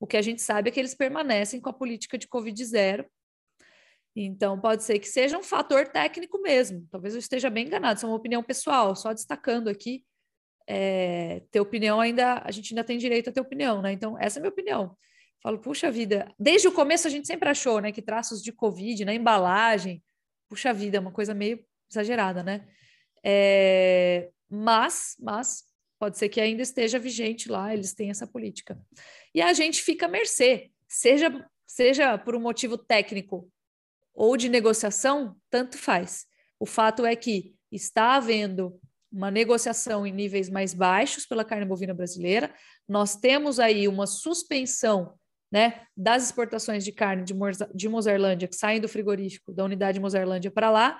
O 0.00 0.06
que 0.06 0.16
a 0.16 0.22
gente 0.22 0.40
sabe 0.40 0.70
é 0.70 0.72
que 0.72 0.80
eles 0.80 0.94
permanecem 0.94 1.60
com 1.60 1.68
a 1.68 1.74
política 1.74 2.16
de 2.16 2.26
Covid 2.26 2.64
zero. 2.64 3.04
Então, 4.24 4.60
pode 4.60 4.84
ser 4.84 4.98
que 4.98 5.08
seja 5.08 5.38
um 5.38 5.42
fator 5.42 5.88
técnico 5.88 6.40
mesmo. 6.40 6.86
Talvez 6.90 7.14
eu 7.14 7.20
esteja 7.20 7.48
bem 7.48 7.66
enganado, 7.66 7.96
isso 7.96 8.06
é 8.06 8.08
uma 8.08 8.16
opinião 8.16 8.42
pessoal, 8.42 8.94
só 8.94 9.12
destacando 9.12 9.68
aqui. 9.68 10.04
É, 10.66 11.42
ter 11.50 11.58
opinião 11.58 12.00
ainda, 12.00 12.40
a 12.44 12.50
gente 12.50 12.72
ainda 12.72 12.84
tem 12.84 12.98
direito 12.98 13.30
a 13.30 13.32
ter 13.32 13.40
opinião, 13.40 13.82
né? 13.82 13.92
Então, 13.92 14.16
essa 14.18 14.38
é 14.38 14.40
a 14.40 14.42
minha 14.42 14.52
opinião. 14.52 14.96
Falo, 15.42 15.58
puxa 15.58 15.90
vida, 15.90 16.30
desde 16.38 16.68
o 16.68 16.72
começo 16.72 17.06
a 17.06 17.10
gente 17.10 17.26
sempre 17.26 17.48
achou, 17.48 17.80
né, 17.80 17.90
que 17.90 18.02
traços 18.02 18.42
de 18.42 18.52
Covid 18.52 19.06
na 19.06 19.14
embalagem, 19.14 20.02
puxa 20.50 20.72
vida, 20.72 20.98
é 20.98 21.00
uma 21.00 21.12
coisa 21.12 21.32
meio 21.32 21.64
exagerada, 21.90 22.42
né? 22.42 22.68
É, 23.24 24.30
mas, 24.50 25.16
mas 25.18 25.64
pode 25.98 26.18
ser 26.18 26.28
que 26.28 26.40
ainda 26.40 26.62
esteja 26.62 26.98
vigente 26.98 27.48
lá, 27.48 27.72
eles 27.72 27.94
têm 27.94 28.10
essa 28.10 28.26
política. 28.26 28.78
E 29.34 29.40
a 29.40 29.52
gente 29.54 29.82
fica 29.82 30.06
à 30.06 30.08
mercê, 30.08 30.70
seja, 30.86 31.48
seja 31.66 32.18
por 32.18 32.36
um 32.36 32.40
motivo 32.40 32.76
técnico 32.76 33.50
ou 34.14 34.36
de 34.36 34.48
negociação, 34.48 35.36
tanto 35.50 35.78
faz. 35.78 36.26
O 36.58 36.66
fato 36.66 37.06
é 37.06 37.14
que 37.16 37.54
está 37.70 38.14
havendo 38.14 38.78
uma 39.12 39.30
negociação 39.30 40.06
em 40.06 40.12
níveis 40.12 40.48
mais 40.48 40.72
baixos 40.72 41.26
pela 41.26 41.44
carne 41.44 41.64
bovina 41.64 41.94
brasileira. 41.94 42.54
Nós 42.88 43.16
temos 43.16 43.58
aí 43.58 43.88
uma 43.88 44.06
suspensão 44.06 45.14
né, 45.50 45.82
das 45.96 46.24
exportações 46.24 46.84
de 46.84 46.92
carne 46.92 47.24
de, 47.24 47.34
de 47.74 47.88
Mozarlândia, 47.88 48.46
que 48.46 48.54
saem 48.54 48.80
do 48.80 48.88
frigorífico 48.88 49.52
da 49.52 49.64
unidade 49.64 49.98
Mozarlândia 49.98 50.50
para 50.50 50.70
lá. 50.70 50.98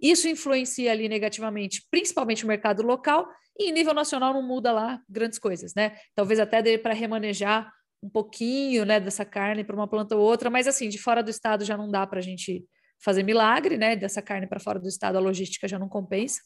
Isso 0.00 0.26
influencia 0.26 0.90
ali 0.90 1.08
negativamente, 1.08 1.86
principalmente 1.90 2.44
o 2.44 2.48
mercado 2.48 2.82
local, 2.82 3.28
e 3.58 3.68
em 3.68 3.72
nível 3.72 3.92
nacional 3.92 4.32
não 4.32 4.42
muda 4.42 4.72
lá 4.72 4.98
grandes 5.06 5.38
coisas, 5.38 5.74
né? 5.74 5.98
Talvez 6.14 6.40
até 6.40 6.62
dê 6.62 6.78
para 6.78 6.94
remanejar 6.94 7.70
um 8.02 8.08
pouquinho 8.08 8.84
né, 8.84 8.98
dessa 8.98 9.24
carne 9.24 9.64
para 9.64 9.76
uma 9.76 9.88
planta 9.88 10.16
ou 10.16 10.22
outra, 10.22 10.48
mas 10.48 10.66
assim, 10.66 10.88
de 10.88 10.98
fora 10.98 11.22
do 11.22 11.30
estado 11.30 11.64
já 11.64 11.76
não 11.76 11.88
dá 11.88 12.06
para 12.06 12.18
a 12.18 12.22
gente 12.22 12.64
fazer 13.02 13.22
milagre, 13.22 13.76
né? 13.76 13.96
Dessa 13.96 14.22
carne 14.22 14.46
para 14.46 14.60
fora 14.60 14.78
do 14.78 14.88
estado, 14.88 15.16
a 15.16 15.20
logística 15.20 15.66
já 15.66 15.78
não 15.78 15.88
compensa. 15.88 16.40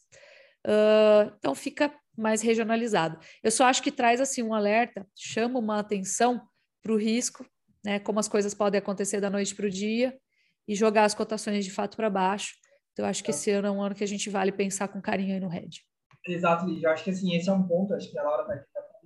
Uh, 0.65 1.31
então 1.37 1.53
fica 1.53 1.93
mais 2.17 2.41
regionalizado. 2.41 3.19
Eu 3.43 3.51
só 3.51 3.65
acho 3.65 3.83
que 3.83 3.91
traz 3.91 4.19
assim 4.19 4.41
um 4.41 4.53
alerta, 4.53 5.05
chama 5.15 5.59
uma 5.59 5.79
atenção 5.79 6.41
para 6.81 6.93
o 6.93 6.97
risco, 6.97 7.45
né? 7.83 7.99
Como 7.99 8.19
as 8.19 8.27
coisas 8.27 8.53
podem 8.53 8.79
acontecer 8.79 9.19
da 9.19 9.29
noite 9.29 9.53
para 9.53 9.67
o 9.67 9.69
dia 9.69 10.17
e 10.67 10.75
jogar 10.75 11.03
as 11.03 11.13
cotações 11.13 11.63
de 11.63 11.71
fato 11.71 11.95
para 11.95 12.09
baixo. 12.09 12.55
Então, 12.93 13.05
acho 13.05 13.23
que 13.23 13.31
esse 13.31 13.51
ano 13.51 13.67
é 13.67 13.71
um 13.71 13.81
ano 13.81 13.93
que 13.93 14.03
a 14.03 14.07
gente 14.07 14.29
vale 14.29 14.51
pensar 14.51 14.87
com 14.87 15.01
carinho 15.01 15.33
aí 15.33 15.39
no 15.39 15.49
RED. 15.49 15.81
Exato, 16.25 16.65
Lígia. 16.65 16.89
Acho 16.89 17.03
que 17.03 17.09
assim, 17.09 17.35
esse 17.35 17.49
é 17.49 17.53
um 17.53 17.67
ponto, 17.67 17.93
acho 17.93 18.09
que 18.09 18.17
a 18.17 18.23
Laura 18.23 18.45
vai 18.45 18.57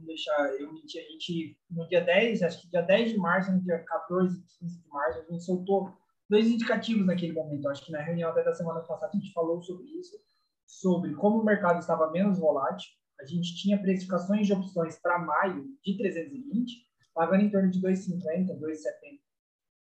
deixar 0.06 0.54
eu 0.60 0.72
mentir. 0.74 1.02
A 1.02 1.12
gente, 1.12 1.58
no 1.70 1.88
dia 1.88 2.02
10, 2.02 2.44
acho 2.44 2.62
que 2.62 2.70
dia 2.70 2.82
10 2.82 3.12
de 3.12 3.18
março, 3.18 3.52
no 3.52 3.62
dia 3.62 3.80
14 3.80 4.38
e 4.38 4.60
15 4.60 4.82
de 4.82 4.90
março, 4.90 5.20
a 5.20 5.32
gente 5.32 5.44
soltou 5.44 5.94
dois 6.30 6.48
indicativos 6.48 7.06
naquele 7.06 7.34
momento. 7.34 7.68
Acho 7.70 7.86
que 7.86 7.92
na 7.92 8.02
reunião 8.02 8.30
até 8.30 8.44
da 8.44 8.54
semana 8.54 8.82
passada 8.82 9.12
a 9.14 9.18
gente 9.18 9.34
falou 9.34 9.62
sobre 9.62 9.88
isso, 10.00 10.18
sobre 10.66 11.14
como 11.16 11.40
o 11.40 11.46
mercado 11.46 11.80
estava 11.80 12.12
menos 12.12 12.40
volátil. 12.40 12.90
A 13.20 13.26
gente 13.26 13.56
tinha 13.56 13.82
precificações 13.82 14.48
de 14.48 14.54
opções 14.54 14.98
para 15.02 15.20
maio 15.20 15.66
de 15.84 15.98
320 15.98 16.90
pagando 17.20 17.44
em 17.44 17.50
torno 17.50 17.70
de 17.70 17.82
2,50, 17.82 18.58
2,70. 18.58 19.20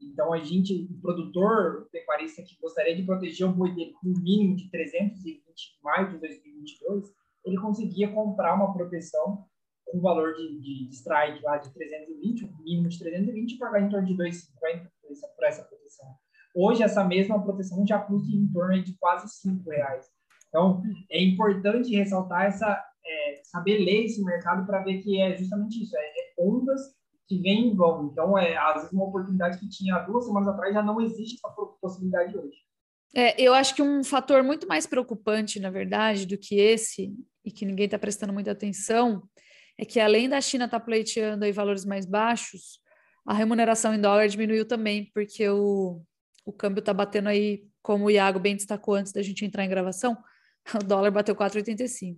Então, 0.02 0.32
a 0.32 0.40
gente, 0.40 0.88
o 0.92 1.02
produtor 1.02 1.88
pecuarista 1.92 2.44
que 2.44 2.56
gostaria 2.62 2.96
de 2.96 3.04
proteger 3.04 3.48
o 3.48 3.54
boi 3.54 3.74
dele 3.74 3.94
com 3.94 4.10
um 4.10 4.22
mínimo 4.22 4.56
de 4.56 4.70
320 4.70 5.40
em 5.40 5.84
maio 5.84 6.12
de 6.12 6.20
2022, 6.20 7.12
ele 7.46 7.58
conseguia 7.58 8.12
comprar 8.12 8.54
uma 8.54 8.72
proteção 8.72 9.46
com 9.94 10.02
valor 10.02 10.34
de, 10.34 10.60
de, 10.60 10.88
de 10.88 10.96
strike 10.96 11.44
lá 11.44 11.58
de 11.58 11.72
320, 11.72 12.46
um 12.46 12.64
mínimo 12.64 12.90
de 12.90 12.98
320, 12.98 13.52
e 13.52 13.58
pagar 13.60 13.82
em 13.82 13.90
torno 13.90 14.08
de 14.08 14.16
2,50 14.16 14.88
por 15.36 15.46
essa, 15.46 15.64
proteção. 15.64 16.08
Hoje, 16.56 16.82
essa 16.82 17.04
mesma 17.04 17.42
proteção 17.44 17.86
já 17.86 18.00
custa 18.00 18.36
em 18.36 18.48
torno 18.52 18.84
de 18.84 18.98
quase 18.98 19.30
5 19.30 19.70
reais. 19.70 20.08
Então, 20.50 20.82
é 21.12 21.24
importante 21.24 21.96
ressaltar 21.96 22.46
essa, 22.46 22.84
é, 23.06 23.42
saber 23.44 23.78
ler 23.78 24.06
esse 24.06 24.24
mercado 24.24 24.66
para 24.66 24.84
ver 24.84 25.04
que 25.04 25.20
é 25.22 25.38
justamente 25.38 25.84
isso, 25.84 25.96
é, 25.96 26.00
é 26.00 26.34
ondas 26.40 26.82
que 27.28 27.40
vem 27.40 27.72
e 27.72 27.76
vão. 27.76 28.10
Então, 28.12 28.36
é, 28.36 28.58
às 28.58 28.76
vezes, 28.76 28.92
uma 28.92 29.06
oportunidade 29.06 29.60
que 29.60 29.70
tinha 29.70 30.00
duas 30.00 30.26
semanas 30.26 30.50
atrás 30.50 30.74
já 30.74 30.82
não 30.82 31.00
existe 31.02 31.36
essa 31.36 31.56
possibilidade 31.80 32.36
hoje. 32.36 32.58
É, 33.16 33.40
eu 33.40 33.54
acho 33.54 33.76
que 33.76 33.82
um 33.84 34.04
fator 34.04 34.42
muito 34.42 34.68
mais 34.68 34.88
preocupante, 34.88 35.60
na 35.60 35.70
verdade, 35.70 36.26
do 36.26 36.36
que 36.36 36.56
esse, 36.56 37.16
e 37.46 37.52
que 37.52 37.64
ninguém 37.64 37.86
está 37.86 38.00
prestando 38.00 38.34
muita 38.34 38.52
atenção, 38.52 39.22
é 39.84 39.86
que 39.86 40.00
além 40.00 40.28
da 40.28 40.42
China 40.42 40.66
estar 40.66 40.80
tá 40.80 40.86
pleiteando 40.86 41.46
aí 41.46 41.52
valores 41.52 41.86
mais 41.86 42.06
baixos, 42.06 42.80
a 43.26 43.34
remuneração 43.34 43.94
em 43.94 44.02
dólar 44.02 44.28
diminuiu 44.28 44.66
também, 44.66 45.12
porque 45.14 45.48
o, 45.48 46.02
o 46.46 46.52
câmbio 46.52 46.80
está 46.80 46.94
batendo 46.94 47.30
aí, 47.30 47.64
como 47.82 48.06
o 48.06 48.12
Iago 48.12 48.40
bem 48.40 48.56
destacou 48.56 48.96
antes 48.96 49.12
da 49.12 49.22
gente 49.22 49.46
entrar 49.46 49.64
em 49.64 49.70
gravação, 49.70 50.18
o 50.76 50.84
dólar 50.84 51.12
bateu 51.12 51.36
4,85, 51.36 52.18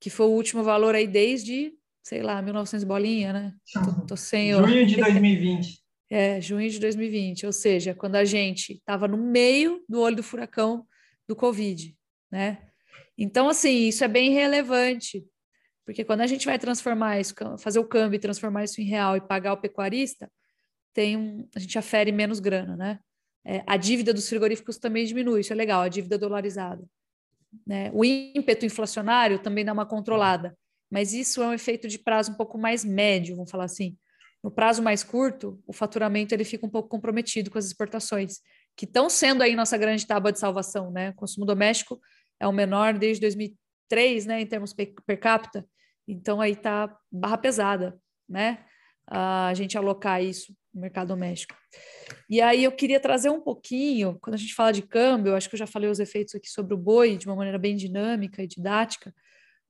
que 0.00 0.10
foi 0.10 0.26
o 0.26 0.30
último 0.30 0.62
valor 0.62 0.94
aí 0.94 1.06
desde 1.06 1.72
sei 2.02 2.22
lá, 2.22 2.40
1900 2.40 2.84
bolinha, 2.84 3.32
né? 3.32 3.54
Tô, 3.72 4.06
tô 4.06 4.16
sem 4.16 4.52
junho 4.52 4.86
de 4.86 4.96
2020. 4.96 5.80
É, 6.12 6.40
junho 6.40 6.68
de 6.68 6.80
2020, 6.80 7.46
ou 7.46 7.52
seja, 7.52 7.94
quando 7.94 8.16
a 8.16 8.24
gente 8.24 8.72
estava 8.72 9.06
no 9.06 9.16
meio 9.16 9.80
do 9.88 10.00
olho 10.00 10.16
do 10.16 10.24
furacão 10.24 10.84
do 11.28 11.36
Covid, 11.36 11.96
né? 12.28 12.58
Então, 13.16 13.48
assim, 13.48 13.86
isso 13.86 14.02
é 14.02 14.08
bem 14.08 14.32
relevante, 14.32 15.24
porque 15.84 16.04
quando 16.04 16.20
a 16.20 16.26
gente 16.26 16.46
vai 16.46 16.58
transformar 16.58 17.20
isso, 17.20 17.34
fazer 17.58 17.78
o 17.78 17.84
câmbio 17.84 18.16
e 18.16 18.20
transformar 18.20 18.64
isso 18.64 18.80
em 18.80 18.84
real 18.84 19.16
e 19.16 19.20
pagar 19.20 19.52
o 19.52 19.60
pecuarista, 19.60 20.30
tem 20.92 21.16
um, 21.16 21.48
a 21.54 21.58
gente 21.58 21.78
afere 21.78 22.12
menos 22.12 22.40
grana, 22.40 22.76
né? 22.76 22.98
É, 23.44 23.62
a 23.66 23.76
dívida 23.76 24.12
dos 24.12 24.28
frigoríficos 24.28 24.78
também 24.78 25.04
diminui, 25.04 25.40
isso 25.40 25.52
é 25.52 25.56
legal, 25.56 25.80
a 25.80 25.88
dívida 25.88 26.18
dolarizada. 26.18 26.84
Né? 27.66 27.90
O 27.94 28.04
ímpeto 28.04 28.66
inflacionário 28.66 29.38
também 29.38 29.64
dá 29.64 29.72
uma 29.72 29.86
controlada 29.86 30.54
mas 30.90 31.12
isso 31.12 31.42
é 31.42 31.46
um 31.46 31.52
efeito 31.52 31.86
de 31.86 31.98
prazo 31.98 32.32
um 32.32 32.34
pouco 32.34 32.58
mais 32.58 32.84
médio, 32.84 33.36
vamos 33.36 33.50
falar 33.50 33.64
assim. 33.64 33.96
No 34.42 34.50
prazo 34.50 34.82
mais 34.82 35.04
curto, 35.04 35.62
o 35.66 35.72
faturamento 35.72 36.34
ele 36.34 36.44
fica 36.44 36.66
um 36.66 36.70
pouco 36.70 36.88
comprometido 36.88 37.50
com 37.50 37.58
as 37.58 37.66
exportações, 37.66 38.40
que 38.76 38.86
estão 38.86 39.08
sendo 39.08 39.42
aí 39.42 39.54
nossa 39.54 39.78
grande 39.78 40.06
tábua 40.06 40.32
de 40.32 40.40
salvação, 40.40 40.90
né? 40.90 41.10
O 41.10 41.14
consumo 41.14 41.46
doméstico 41.46 42.00
é 42.40 42.48
o 42.48 42.52
menor 42.52 42.98
desde 42.98 43.24
2003, 43.90 44.26
né, 44.26 44.40
em 44.40 44.46
termos 44.46 44.72
per 44.72 45.18
capita. 45.18 45.66
Então 46.06 46.40
aí 46.40 46.54
tá 46.56 46.96
barra 47.10 47.36
pesada, 47.36 48.00
né? 48.28 48.64
A 49.06 49.52
gente 49.54 49.76
alocar 49.76 50.22
isso 50.22 50.54
no 50.72 50.80
mercado 50.80 51.08
doméstico. 51.08 51.54
E 52.28 52.40
aí 52.40 52.62
eu 52.62 52.72
queria 52.72 53.00
trazer 53.00 53.28
um 53.28 53.40
pouquinho, 53.40 54.16
quando 54.20 54.34
a 54.34 54.38
gente 54.38 54.54
fala 54.54 54.72
de 54.72 54.82
câmbio, 54.82 55.34
acho 55.34 55.48
que 55.48 55.56
eu 55.56 55.58
já 55.58 55.66
falei 55.66 55.90
os 55.90 55.98
efeitos 55.98 56.34
aqui 56.34 56.48
sobre 56.48 56.74
o 56.74 56.78
boi 56.78 57.16
de 57.16 57.26
uma 57.26 57.34
maneira 57.34 57.58
bem 57.58 57.74
dinâmica 57.74 58.42
e 58.42 58.46
didática. 58.46 59.12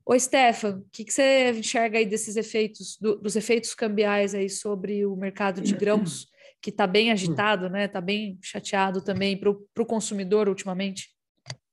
Ô, 0.05 0.19
Stefan, 0.19 0.79
o 0.79 0.91
que, 0.93 1.05
que 1.05 1.13
você 1.13 1.53
enxerga 1.53 1.99
aí 1.99 2.07
desses 2.07 2.37
efeitos, 2.37 2.99
do, 3.01 3.17
dos 3.17 3.37
efeitos 3.37 3.75
cambiais 3.75 4.35
aí 4.35 4.49
sobre 4.49 5.07
o 5.07 5.17
mercado 5.17 5.61
de 5.61 5.75
grãos, 5.75 6.27
que 6.61 6.71
está 6.71 6.87
bem 6.87 7.11
agitado, 7.11 7.71
né? 7.71 7.87
Está 7.87 8.01
bem 8.01 8.39
chateado 8.43 9.03
também 9.03 9.39
para 9.39 9.51
o 9.51 9.87
consumidor 9.87 10.49
ultimamente? 10.49 11.09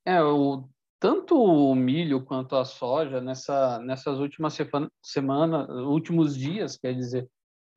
É, 0.06 0.22
o, 0.22 0.66
tanto 1.00 1.40
o 1.40 1.74
milho 1.74 2.24
quanto 2.24 2.56
a 2.56 2.64
soja, 2.64 3.20
nessa, 3.20 3.78
nessas 3.80 4.18
últimas 4.18 4.56
semanas, 5.02 5.68
últimos 5.68 6.36
dias, 6.36 6.76
quer 6.76 6.94
dizer, 6.94 7.28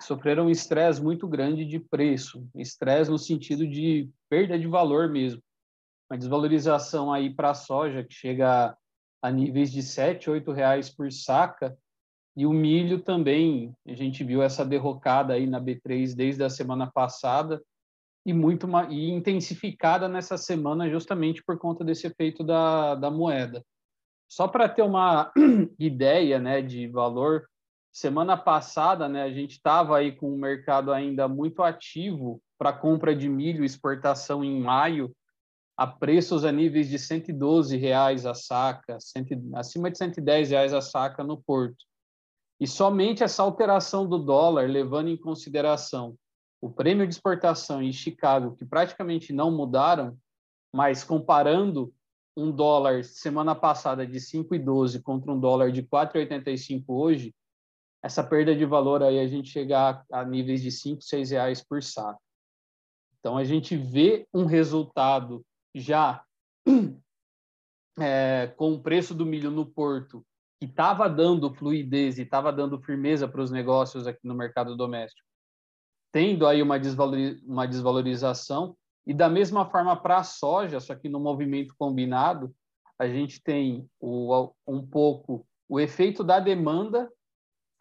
sofreram 0.02 0.46
um 0.46 0.50
estresse 0.50 1.02
muito 1.02 1.28
grande 1.28 1.66
de 1.66 1.80
preço, 1.80 2.48
estresse 2.56 3.12
no 3.12 3.20
sentido 3.20 3.68
de 3.68 4.10
perda 4.30 4.58
de 4.58 4.68
valor 4.68 5.10
mesmo. 5.10 5.42
Uma 6.10 6.18
desvalorização 6.18 7.14
aí 7.14 7.34
para 7.34 7.52
a 7.52 7.56
soja 7.56 8.04
que 8.04 8.14
chega 8.14 8.76
a 9.22 9.32
níveis 9.32 9.72
de 9.72 9.84
7, 9.84 10.30
8 10.30 10.52
reais 10.52 10.90
por 10.90 11.12
saca, 11.12 11.78
e 12.36 12.46
o 12.46 12.52
milho 12.52 13.02
também, 13.02 13.74
a 13.86 13.94
gente 13.94 14.24
viu 14.24 14.42
essa 14.42 14.66
derrocada 14.66 15.34
aí 15.34 15.46
na 15.46 15.62
B3 15.62 16.16
desde 16.16 16.44
a 16.44 16.50
semana 16.50 16.90
passada, 16.90 17.62
e 18.26 18.34
muito 18.34 18.68
e 18.90 19.10
intensificada 19.10 20.08
nessa 20.08 20.38
semana 20.38 20.90
justamente 20.90 21.44
por 21.44 21.58
conta 21.58 21.84
desse 21.84 22.08
efeito 22.08 22.44
da, 22.44 22.96
da 22.96 23.10
moeda. 23.10 23.64
Só 24.28 24.48
para 24.48 24.70
ter 24.70 24.82
uma 24.82 25.32
ideia 25.80 26.40
né, 26.40 26.62
de 26.62 26.88
valor, 26.88 27.48
semana 27.92 28.38
passada 28.38 29.10
né, 29.10 29.24
a 29.24 29.32
gente 29.32 29.52
estava 29.52 29.98
aí 29.98 30.12
com 30.12 30.34
o 30.34 30.38
mercado 30.38 30.94
ainda 30.94 31.28
muito 31.28 31.62
ativo 31.62 32.42
para 32.58 32.72
compra 32.72 33.16
de 33.16 33.28
milho 33.28 33.66
exportação 33.66 34.44
em 34.44 34.62
maio, 34.62 35.12
a 35.76 35.88
preços 35.88 36.46
a 36.46 36.52
níveis 36.52 36.88
de 36.88 37.00
112 37.00 37.76
reais 37.76 38.26
a 38.26 38.36
saca, 38.36 38.98
acima 39.56 39.90
de 39.90 39.98
110 39.98 40.52
reais 40.52 40.74
a 40.74 40.82
saca 40.82 41.24
no 41.24 41.42
porto. 41.42 41.84
E 42.60 42.68
somente 42.68 43.24
essa 43.24 43.42
alteração 43.42 44.08
do 44.08 44.20
dólar, 44.20 44.70
levando 44.70 45.10
em 45.10 45.18
consideração 45.18 46.16
o 46.62 46.70
prêmio 46.70 47.08
de 47.08 47.14
exportação 47.14 47.82
em 47.82 47.92
Chicago, 47.92 48.56
que 48.56 48.64
praticamente 48.64 49.34
não 49.34 49.50
mudaram, 49.50 50.16
mas 50.72 51.04
comparando 51.04 51.92
um 52.38 52.52
dólar 52.52 53.04
semana 53.04 53.56
passada 53.56 54.06
de 54.06 54.20
5,12 54.20 55.02
contra 55.02 55.32
um 55.32 55.40
dólar 55.40 55.72
de 55.72 55.82
4,85 55.84 56.84
hoje, 56.88 57.36
essa 58.04 58.24
perda 58.24 58.56
de 58.56 58.64
valor 58.64 59.02
aí 59.02 59.20
a 59.20 59.28
gente 59.28 59.50
chegar 59.50 60.06
a, 60.12 60.24
níveis 60.24 60.62
de 60.62 60.72
5, 60.72 61.02
6 61.02 61.32
reais 61.32 61.64
por 61.64 61.82
saco. 61.84 62.22
Então 63.20 63.38
a 63.38 63.44
gente 63.44 63.76
vê 63.76 64.28
um 64.34 64.46
resultado 64.46 65.44
já 65.76 66.24
é, 68.00 68.48
com 68.56 68.74
o 68.74 68.82
preço 68.82 69.14
do 69.14 69.26
milho 69.26 69.52
no 69.52 69.66
porto 69.66 70.26
que 70.60 70.66
estava 70.66 71.10
dando 71.10 71.54
fluidez 71.54 72.18
e 72.18 72.22
estava 72.22 72.54
dando 72.54 72.80
firmeza 72.82 73.28
para 73.28 73.42
os 73.42 73.52
negócios 73.52 74.08
aqui 74.08 74.22
no 74.24 74.36
mercado 74.36 74.76
doméstico 74.76 75.31
tendo 76.12 76.46
aí 76.46 76.62
uma, 76.62 76.76
uma 77.46 77.68
desvalorização, 77.68 78.76
e 79.06 79.14
da 79.14 79.30
mesma 79.30 79.66
forma 79.66 79.96
para 79.96 80.18
a 80.18 80.24
soja, 80.24 80.80
só 80.80 80.94
que 80.96 81.10
no 81.10 81.20
movimento 81.20 81.74
combinado, 81.78 82.54
a 83.00 83.08
gente 83.08 83.42
tem 83.42 83.90
o, 84.00 84.52
um 84.68 84.86
pouco 84.86 85.46
o 85.68 85.80
efeito 85.80 86.24
da 86.24 86.40
demanda, 86.40 87.10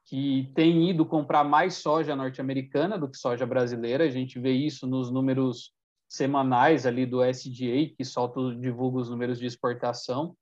que 0.06 0.50
tem 0.54 0.88
ido 0.88 1.04
comprar 1.04 1.44
mais 1.44 1.74
soja 1.74 2.16
norte-americana 2.16 2.98
do 2.98 3.08
que 3.08 3.16
soja 3.16 3.46
brasileira, 3.46 4.04
a 4.04 4.10
gente 4.10 4.40
vê 4.40 4.52
isso 4.52 4.86
nos 4.86 5.10
números 5.10 5.72
semanais 6.08 6.86
ali 6.86 7.06
do 7.06 7.22
SDA, 7.22 7.94
que 7.96 8.04
solta, 8.04 8.40
divulga 8.56 8.98
os 8.98 9.10
números 9.10 9.38
de 9.38 9.46
exportação, 9.46 10.34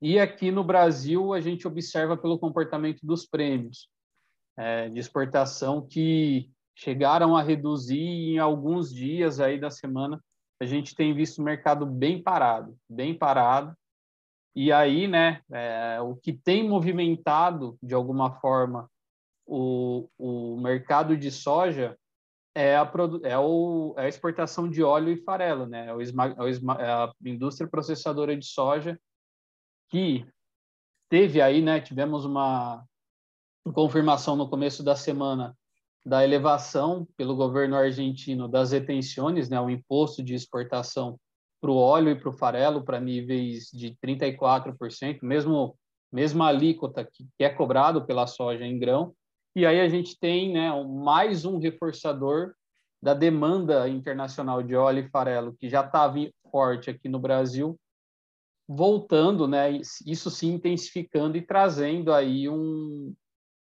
e 0.00 0.18
aqui 0.18 0.50
no 0.50 0.62
Brasil 0.62 1.32
a 1.32 1.40
gente 1.40 1.66
observa 1.66 2.16
pelo 2.16 2.38
comportamento 2.38 3.00
dos 3.02 3.26
prêmios 3.26 3.88
é, 4.56 4.88
de 4.88 4.98
exportação 4.98 5.86
que 5.86 6.50
chegaram 6.78 7.36
a 7.36 7.42
reduzir 7.42 7.98
em 7.98 8.38
alguns 8.38 8.94
dias 8.94 9.40
aí 9.40 9.58
da 9.58 9.68
semana 9.68 10.22
a 10.60 10.64
gente 10.64 10.94
tem 10.94 11.12
visto 11.12 11.38
o 11.38 11.44
mercado 11.44 11.84
bem 11.84 12.22
parado, 12.22 12.76
bem 12.88 13.16
parado. 13.16 13.76
E 14.54 14.72
aí, 14.72 15.06
né, 15.06 15.40
é, 15.52 16.00
o 16.00 16.16
que 16.16 16.32
tem 16.32 16.68
movimentado 16.68 17.76
de 17.82 17.94
alguma 17.94 18.40
forma 18.40 18.90
o, 19.46 20.08
o 20.18 20.60
mercado 20.60 21.16
de 21.16 21.30
soja 21.30 21.96
é 22.54 22.76
a, 22.76 22.90
é, 23.24 23.38
o, 23.38 23.94
é 23.96 24.04
a 24.04 24.08
exportação 24.08 24.68
de 24.68 24.82
óleo 24.82 25.12
e 25.12 25.22
farelo, 25.22 25.66
né? 25.66 25.86
É, 25.86 25.94
o 25.94 26.00
é, 26.00 26.06
é 26.06 26.90
a 26.90 27.12
indústria 27.24 27.68
processadora 27.68 28.36
de 28.36 28.46
soja 28.46 29.00
que 29.90 30.26
teve 31.08 31.40
aí, 31.40 31.62
né? 31.62 31.80
Tivemos 31.80 32.24
uma 32.24 32.84
confirmação 33.72 34.36
no 34.36 34.48
começo 34.48 34.82
da 34.82 34.96
semana 34.96 35.56
da 36.08 36.24
elevação 36.24 37.06
pelo 37.18 37.36
governo 37.36 37.76
argentino 37.76 38.48
das 38.48 38.72
retenções, 38.72 39.50
né, 39.50 39.60
o 39.60 39.68
imposto 39.68 40.22
de 40.22 40.34
exportação 40.34 41.20
para 41.60 41.70
o 41.70 41.76
óleo 41.76 42.10
e 42.10 42.18
para 42.18 42.30
o 42.30 42.32
farelo 42.32 42.82
para 42.82 42.98
níveis 42.98 43.68
de 43.72 43.94
34%, 44.02 45.18
mesmo 45.22 45.76
mesma 46.10 46.48
alíquota 46.48 47.04
que, 47.04 47.28
que 47.36 47.44
é 47.44 47.50
cobrado 47.50 48.06
pela 48.06 48.26
soja 48.26 48.64
em 48.64 48.78
grão. 48.78 49.12
E 49.54 49.66
aí 49.66 49.78
a 49.78 49.88
gente 49.90 50.18
tem 50.18 50.54
né, 50.54 50.70
mais 50.84 51.44
um 51.44 51.58
reforçador 51.58 52.54
da 53.02 53.12
demanda 53.12 53.86
internacional 53.86 54.62
de 54.62 54.74
óleo 54.74 55.04
e 55.04 55.10
farelo, 55.10 55.54
que 55.60 55.68
já 55.68 55.84
estava 55.84 56.16
forte 56.50 56.88
aqui 56.88 57.10
no 57.10 57.18
Brasil, 57.18 57.78
voltando, 58.66 59.46
né, 59.46 59.78
isso 60.06 60.30
se 60.30 60.46
intensificando 60.46 61.36
e 61.36 61.42
trazendo 61.42 62.14
aí 62.14 62.48
um, 62.48 63.14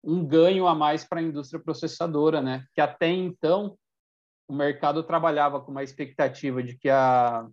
um 0.04 0.24
ganho 0.24 0.66
a 0.66 0.74
mais 0.74 1.04
para 1.04 1.20
a 1.20 1.22
indústria 1.22 1.62
processadora, 1.62 2.40
né? 2.40 2.64
Que 2.74 2.80
até 2.80 3.08
então 3.08 3.76
o 4.48 4.54
mercado 4.54 5.02
trabalhava 5.02 5.60
com 5.60 5.70
uma 5.70 5.82
expectativa 5.82 6.62
de 6.62 6.76
que 6.76 6.88
a 6.88 7.48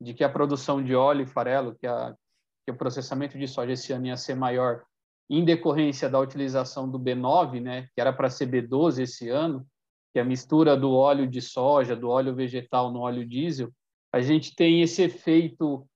de 0.00 0.14
que 0.14 0.24
a 0.24 0.28
produção 0.28 0.82
de 0.82 0.94
óleo 0.94 1.22
e 1.22 1.26
farelo, 1.26 1.74
que, 1.74 1.86
a, 1.86 2.14
que 2.64 2.72
o 2.72 2.76
processamento 2.76 3.38
de 3.38 3.46
soja 3.46 3.72
esse 3.72 3.92
ano 3.92 4.06
ia 4.06 4.16
ser 4.16 4.34
maior 4.34 4.82
em 5.28 5.44
decorrência 5.44 6.08
da 6.08 6.18
utilização 6.18 6.90
do 6.90 6.98
B9, 6.98 7.60
né, 7.60 7.86
que 7.94 8.00
era 8.00 8.12
para 8.12 8.30
ser 8.30 8.50
B12 8.50 9.02
esse 9.02 9.28
ano, 9.28 9.66
que 10.12 10.18
é 10.18 10.22
a 10.22 10.24
mistura 10.24 10.76
do 10.76 10.92
óleo 10.92 11.26
de 11.26 11.40
soja, 11.40 11.94
do 11.94 12.08
óleo 12.08 12.34
vegetal 12.34 12.90
no 12.90 13.00
óleo 13.00 13.28
diesel, 13.28 13.70
a 14.12 14.20
gente 14.20 14.56
tem 14.56 14.82
esse 14.82 15.02
efeito 15.02 15.86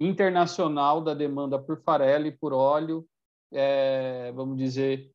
internacional 0.00 1.02
da 1.02 1.12
demanda 1.12 1.58
por 1.58 1.82
farelo 1.82 2.26
e 2.26 2.32
por 2.32 2.54
óleo, 2.54 3.04
é, 3.52 4.32
vamos 4.32 4.56
dizer, 4.56 5.10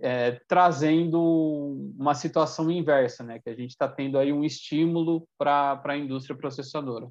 é, 0.00 0.40
trazendo 0.46 1.92
uma 1.98 2.14
situação 2.14 2.70
inversa, 2.70 3.24
né? 3.24 3.38
Que 3.38 3.50
a 3.50 3.54
gente 3.54 3.70
está 3.70 3.88
tendo 3.88 4.18
aí 4.18 4.32
um 4.32 4.44
estímulo 4.44 5.26
para 5.36 5.80
a 5.84 5.96
indústria 5.96 6.36
processadora. 6.36 7.08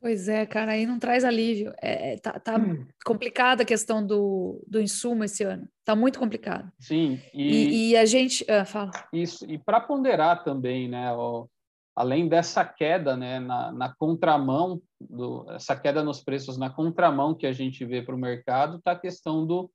Pois 0.00 0.28
é, 0.28 0.46
cara, 0.46 0.72
aí 0.72 0.86
não 0.86 0.98
traz 0.98 1.24
alívio. 1.24 1.74
É, 1.80 2.14
é 2.14 2.18
tá, 2.18 2.40
tá 2.40 2.56
hum. 2.56 2.86
complicada 3.04 3.62
a 3.62 3.66
questão 3.66 4.04
do, 4.04 4.64
do 4.66 4.80
insumo 4.80 5.24
esse 5.24 5.44
ano. 5.44 5.68
Tá 5.84 5.94
muito 5.94 6.18
complicado. 6.18 6.72
Sim. 6.78 7.20
E, 7.34 7.42
e, 7.42 7.90
e 7.90 7.96
a 7.96 8.06
gente. 8.06 8.44
Ah, 8.50 8.64
fala. 8.64 8.90
Isso, 9.12 9.44
e 9.50 9.58
para 9.58 9.78
ponderar 9.78 10.42
também, 10.42 10.88
né? 10.88 11.12
Ó, 11.12 11.46
além 11.94 12.28
dessa 12.28 12.64
queda 12.64 13.14
né, 13.14 13.38
na, 13.40 13.70
na 13.72 13.94
contramão, 13.94 14.80
do, 14.98 15.44
essa 15.50 15.76
queda 15.76 16.02
nos 16.02 16.22
preços 16.22 16.56
na 16.56 16.70
contramão 16.70 17.34
que 17.34 17.46
a 17.46 17.52
gente 17.52 17.84
vê 17.84 18.00
para 18.00 18.14
o 18.14 18.18
mercado, 18.18 18.78
está 18.78 18.92
a 18.92 18.98
questão 18.98 19.46
do, 19.46 19.70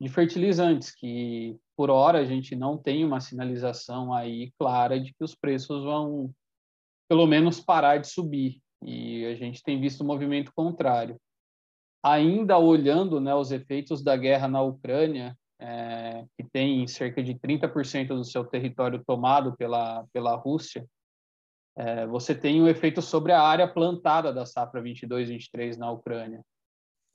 de 0.00 0.08
fertilizantes, 0.08 0.90
que 0.90 1.58
por 1.76 1.90
hora 1.90 2.18
a 2.20 2.24
gente 2.24 2.56
não 2.56 2.78
tem 2.78 3.04
uma 3.04 3.20
sinalização 3.20 4.14
aí 4.14 4.50
clara 4.58 4.98
de 4.98 5.12
que 5.12 5.22
os 5.22 5.34
preços 5.34 5.84
vão, 5.84 6.32
pelo 7.08 7.26
menos, 7.26 7.60
parar 7.60 7.98
de 7.98 8.08
subir. 8.08 8.60
E 8.82 9.26
a 9.26 9.34
gente 9.34 9.62
tem 9.62 9.78
visto 9.78 10.02
um 10.02 10.06
movimento 10.06 10.52
contrário. 10.54 11.20
Ainda 12.02 12.56
olhando 12.56 13.20
né, 13.20 13.34
os 13.34 13.52
efeitos 13.52 14.02
da 14.02 14.16
guerra 14.16 14.48
na 14.48 14.62
Ucrânia, 14.62 15.36
é, 15.58 16.24
que 16.38 16.48
tem 16.50 16.86
cerca 16.86 17.22
de 17.22 17.34
30% 17.34 18.08
do 18.08 18.24
seu 18.24 18.42
território 18.44 19.04
tomado 19.06 19.54
pela, 19.58 20.06
pela 20.14 20.34
Rússia, 20.34 20.86
é, 21.76 22.06
você 22.06 22.34
tem 22.34 22.60
um 22.62 22.68
efeito 22.68 23.02
sobre 23.02 23.32
a 23.32 23.42
área 23.42 23.68
plantada 23.68 24.32
da 24.32 24.46
safra 24.46 24.82
22-23 24.82 25.76
na 25.76 25.90
Ucrânia. 25.90 26.42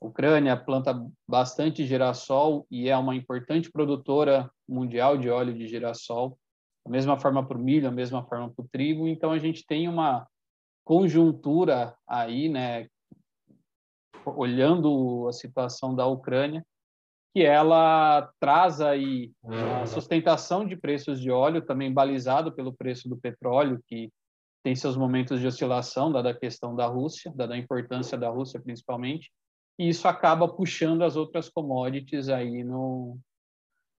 Ucrânia 0.06 0.56
planta 0.56 0.94
bastante 1.28 1.84
girassol 1.84 2.66
e 2.70 2.88
é 2.88 2.96
uma 2.96 3.14
importante 3.14 3.70
produtora 3.70 4.50
mundial 4.68 5.16
de 5.18 5.28
óleo 5.28 5.54
de 5.54 5.66
girassol, 5.66 6.38
da 6.84 6.90
mesma 6.90 7.18
forma 7.18 7.46
para 7.46 7.58
o 7.58 7.60
milho, 7.60 7.82
da 7.82 7.90
mesma 7.90 8.24
forma 8.24 8.50
para 8.50 8.64
o 8.64 8.68
trigo. 8.68 9.06
Então 9.06 9.32
a 9.32 9.38
gente 9.38 9.66
tem 9.66 9.88
uma 9.88 10.26
conjuntura 10.84 11.96
aí, 12.06 12.48
né, 12.48 12.86
olhando 14.24 15.26
a 15.28 15.32
situação 15.32 15.94
da 15.94 16.06
Ucrânia, 16.06 16.64
que 17.34 17.42
ela 17.42 18.30
traz 18.40 18.80
aí 18.80 19.30
a 19.82 19.86
sustentação 19.86 20.66
de 20.66 20.76
preços 20.76 21.20
de 21.20 21.30
óleo, 21.30 21.60
também 21.60 21.92
balizado 21.92 22.52
pelo 22.52 22.72
preço 22.72 23.08
do 23.08 23.16
petróleo, 23.16 23.82
que 23.86 24.10
tem 24.62 24.74
seus 24.74 24.96
momentos 24.96 25.38
de 25.38 25.46
oscilação, 25.46 26.10
dada 26.10 26.30
a 26.30 26.38
questão 26.38 26.74
da 26.74 26.86
Rússia, 26.86 27.32
dada 27.36 27.54
a 27.54 27.58
importância 27.58 28.16
da 28.16 28.30
Rússia 28.30 28.60
principalmente, 28.60 29.30
e 29.78 29.88
isso 29.88 30.08
acaba 30.08 30.48
puxando 30.48 31.02
as 31.02 31.16
outras 31.16 31.48
commodities 31.48 32.28
aí 32.28 32.64
no, 32.64 33.18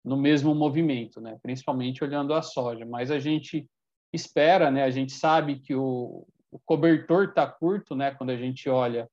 no 0.04 0.18
mesmo 0.18 0.56
movimento, 0.56 1.22
né? 1.22 1.38
principalmente 1.42 2.04
olhando 2.04 2.34
a 2.34 2.42
soja. 2.42 2.86
Mas 2.86 3.12
a 3.12 3.20
gente 3.20 3.70
espera, 4.12 4.72
né? 4.72 4.84
a 4.84 4.90
gente 4.90 5.12
sabe 5.12 5.60
que 5.60 5.76
o, 5.76 6.26
o 6.50 6.60
cobertor 6.66 7.26
está 7.26 7.46
curto, 7.46 7.96
né? 7.96 8.12
quando 8.12 8.32
a 8.32 8.38
gente 8.38 8.70
olha 8.70 9.08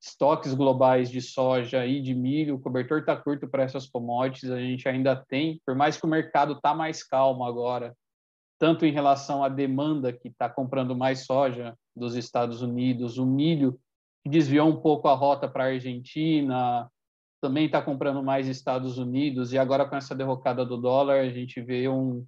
estoques 0.00 0.52
globais 0.52 1.10
de 1.10 1.22
soja 1.22 1.86
e 1.86 2.00
de 2.02 2.14
milho, 2.14 2.56
o 2.56 2.60
cobertor 2.60 2.98
está 2.98 3.16
curto 3.16 3.48
para 3.48 3.62
essas 3.62 3.86
commodities, 3.86 4.50
a 4.50 4.60
gente 4.60 4.86
ainda 4.86 5.16
tem, 5.16 5.62
por 5.64 5.74
mais 5.74 5.96
que 5.96 6.04
o 6.04 6.08
mercado 6.08 6.52
está 6.52 6.74
mais 6.74 7.02
calmo 7.02 7.42
agora, 7.42 7.96
tanto 8.58 8.84
em 8.84 8.92
relação 8.92 9.42
à 9.42 9.48
demanda 9.48 10.12
que 10.12 10.28
está 10.28 10.48
comprando 10.48 10.94
mais 10.94 11.24
soja 11.24 11.74
dos 11.96 12.16
Estados 12.16 12.60
Unidos, 12.60 13.16
o 13.16 13.24
milho 13.24 13.80
desviou 14.28 14.68
um 14.68 14.80
pouco 14.80 15.08
a 15.08 15.14
rota 15.14 15.48
para 15.48 15.64
a 15.64 15.68
Argentina, 15.68 16.90
também 17.40 17.66
está 17.66 17.82
comprando 17.82 18.22
mais 18.22 18.48
Estados 18.48 18.96
Unidos, 18.96 19.52
e 19.52 19.58
agora 19.58 19.86
com 19.86 19.96
essa 19.96 20.14
derrocada 20.14 20.64
do 20.64 20.78
dólar, 20.78 21.20
a 21.20 21.30
gente 21.30 21.60
vê 21.60 21.88
um, 21.88 22.26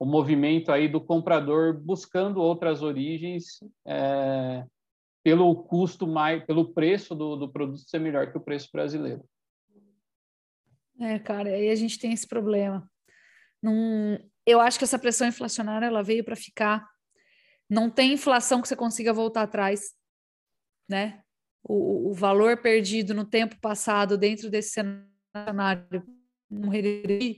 um 0.00 0.06
movimento 0.06 0.70
aí 0.70 0.88
do 0.88 1.00
comprador 1.00 1.74
buscando 1.80 2.40
outras 2.40 2.82
origens 2.82 3.60
é, 3.86 4.64
pelo 5.24 5.54
custo 5.64 6.06
mais, 6.06 6.44
pelo 6.44 6.72
preço 6.72 7.14
do, 7.14 7.36
do 7.36 7.50
produto 7.50 7.80
ser 7.88 7.98
melhor 7.98 8.30
que 8.30 8.36
o 8.36 8.42
preço 8.42 8.68
brasileiro. 8.72 9.24
É, 11.00 11.18
cara, 11.18 11.48
aí 11.48 11.70
a 11.70 11.74
gente 11.74 11.98
tem 11.98 12.12
esse 12.12 12.26
problema. 12.26 12.88
Num, 13.62 14.18
eu 14.44 14.60
acho 14.60 14.78
que 14.78 14.84
essa 14.84 14.98
pressão 14.98 15.26
inflacionária 15.26 15.86
ela 15.86 16.02
veio 16.02 16.24
para 16.24 16.36
ficar. 16.36 16.86
Não 17.70 17.90
tem 17.90 18.12
inflação 18.12 18.60
que 18.60 18.68
você 18.68 18.76
consiga 18.76 19.12
voltar 19.12 19.42
atrás, 19.42 19.94
né? 20.88 21.22
O, 21.62 22.10
o 22.10 22.14
valor 22.14 22.56
perdido 22.56 23.14
no 23.14 23.24
tempo 23.24 23.58
passado 23.60 24.16
dentro 24.16 24.50
desse 24.50 24.70
cenário 24.70 26.06
morreria. 26.50 27.36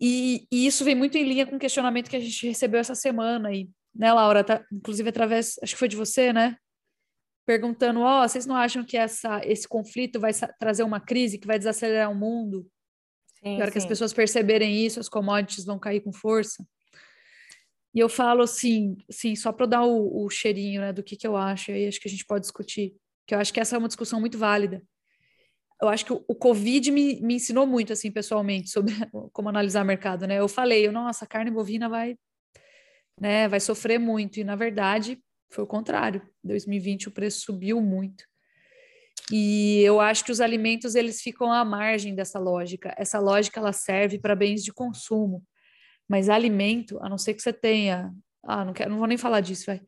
E, 0.00 0.46
e, 0.50 0.66
isso 0.66 0.84
vem 0.84 0.94
muito 0.94 1.16
em 1.16 1.24
linha 1.24 1.46
com 1.46 1.56
o 1.56 1.58
questionamento 1.58 2.10
que 2.10 2.16
a 2.16 2.20
gente 2.20 2.46
recebeu 2.46 2.80
essa 2.80 2.94
semana 2.94 3.48
aí, 3.48 3.68
né, 3.94 4.12
Laura? 4.12 4.44
Tá, 4.44 4.64
inclusive 4.70 5.08
através, 5.08 5.58
acho 5.62 5.72
que 5.72 5.78
foi 5.78 5.88
de 5.88 5.96
você, 5.96 6.32
né? 6.32 6.56
Perguntando, 7.46 8.00
ó, 8.00 8.22
oh, 8.24 8.28
vocês 8.28 8.44
não 8.44 8.56
acham 8.56 8.84
que 8.84 8.96
essa, 8.96 9.40
esse 9.44 9.66
conflito 9.66 10.20
vai 10.20 10.32
trazer 10.58 10.82
uma 10.82 11.00
crise 11.00 11.38
que 11.38 11.46
vai 11.46 11.58
desacelerar 11.58 12.10
o 12.10 12.14
mundo? 12.14 12.66
Sim, 13.38 13.52
e 13.52 13.54
a 13.54 13.58
hora 13.58 13.66
sim. 13.66 13.72
que 13.72 13.78
as 13.78 13.86
pessoas 13.86 14.12
perceberem 14.12 14.84
isso, 14.84 15.00
as 15.00 15.08
commodities 15.08 15.64
vão 15.64 15.78
cair 15.78 16.00
com 16.00 16.12
força. 16.12 16.66
E 17.96 17.98
eu 17.98 18.10
falo 18.10 18.42
assim, 18.42 18.98
sim, 19.10 19.34
só 19.34 19.50
para 19.50 19.64
dar 19.64 19.82
o, 19.82 20.26
o, 20.26 20.28
cheirinho 20.28 20.82
né, 20.82 20.92
do 20.92 21.02
que, 21.02 21.16
que 21.16 21.26
eu 21.26 21.34
acho, 21.34 21.70
aí 21.70 21.88
acho 21.88 21.98
que 21.98 22.06
a 22.06 22.10
gente 22.10 22.26
pode 22.26 22.42
discutir, 22.42 22.94
que 23.26 23.34
eu 23.34 23.38
acho 23.38 23.50
que 23.50 23.58
essa 23.58 23.74
é 23.74 23.78
uma 23.78 23.88
discussão 23.88 24.20
muito 24.20 24.36
válida. 24.36 24.82
Eu 25.80 25.88
acho 25.88 26.04
que 26.04 26.12
o, 26.12 26.22
o 26.28 26.34
Covid 26.34 26.90
me, 26.90 27.18
me 27.22 27.36
ensinou 27.36 27.66
muito, 27.66 27.94
assim, 27.94 28.12
pessoalmente, 28.12 28.68
sobre 28.68 28.92
como 29.32 29.48
analisar 29.48 29.82
mercado, 29.82 30.26
né? 30.26 30.38
Eu 30.38 30.46
falei, 30.46 30.90
nossa, 30.90 31.24
a 31.24 31.28
carne 31.28 31.50
bovina 31.50 31.88
vai, 31.88 32.18
né, 33.18 33.48
vai 33.48 33.60
sofrer 33.60 33.98
muito, 33.98 34.38
e 34.38 34.44
na 34.44 34.56
verdade 34.56 35.18
foi 35.50 35.64
o 35.64 35.66
contrário. 35.66 36.20
Em 36.44 36.48
2020 36.48 37.08
o 37.08 37.12
preço 37.12 37.46
subiu 37.46 37.80
muito. 37.80 38.24
E 39.32 39.80
eu 39.80 40.02
acho 40.02 40.22
que 40.22 40.30
os 40.30 40.42
alimentos 40.42 40.94
eles 40.94 41.22
ficam 41.22 41.50
à 41.50 41.64
margem 41.64 42.14
dessa 42.14 42.38
lógica. 42.38 42.94
Essa 42.98 43.18
lógica 43.18 43.58
ela 43.58 43.72
serve 43.72 44.18
para 44.18 44.36
bens 44.36 44.62
de 44.62 44.70
consumo. 44.70 45.42
Mas 46.08 46.28
alimento, 46.28 46.98
a 47.00 47.08
não 47.08 47.18
ser 47.18 47.34
que 47.34 47.42
você 47.42 47.52
tenha. 47.52 48.12
Ah, 48.44 48.64
não, 48.64 48.72
quero, 48.72 48.90
não 48.90 48.98
vou 48.98 49.08
nem 49.08 49.18
falar 49.18 49.40
disso, 49.40 49.66
vai. 49.66 49.80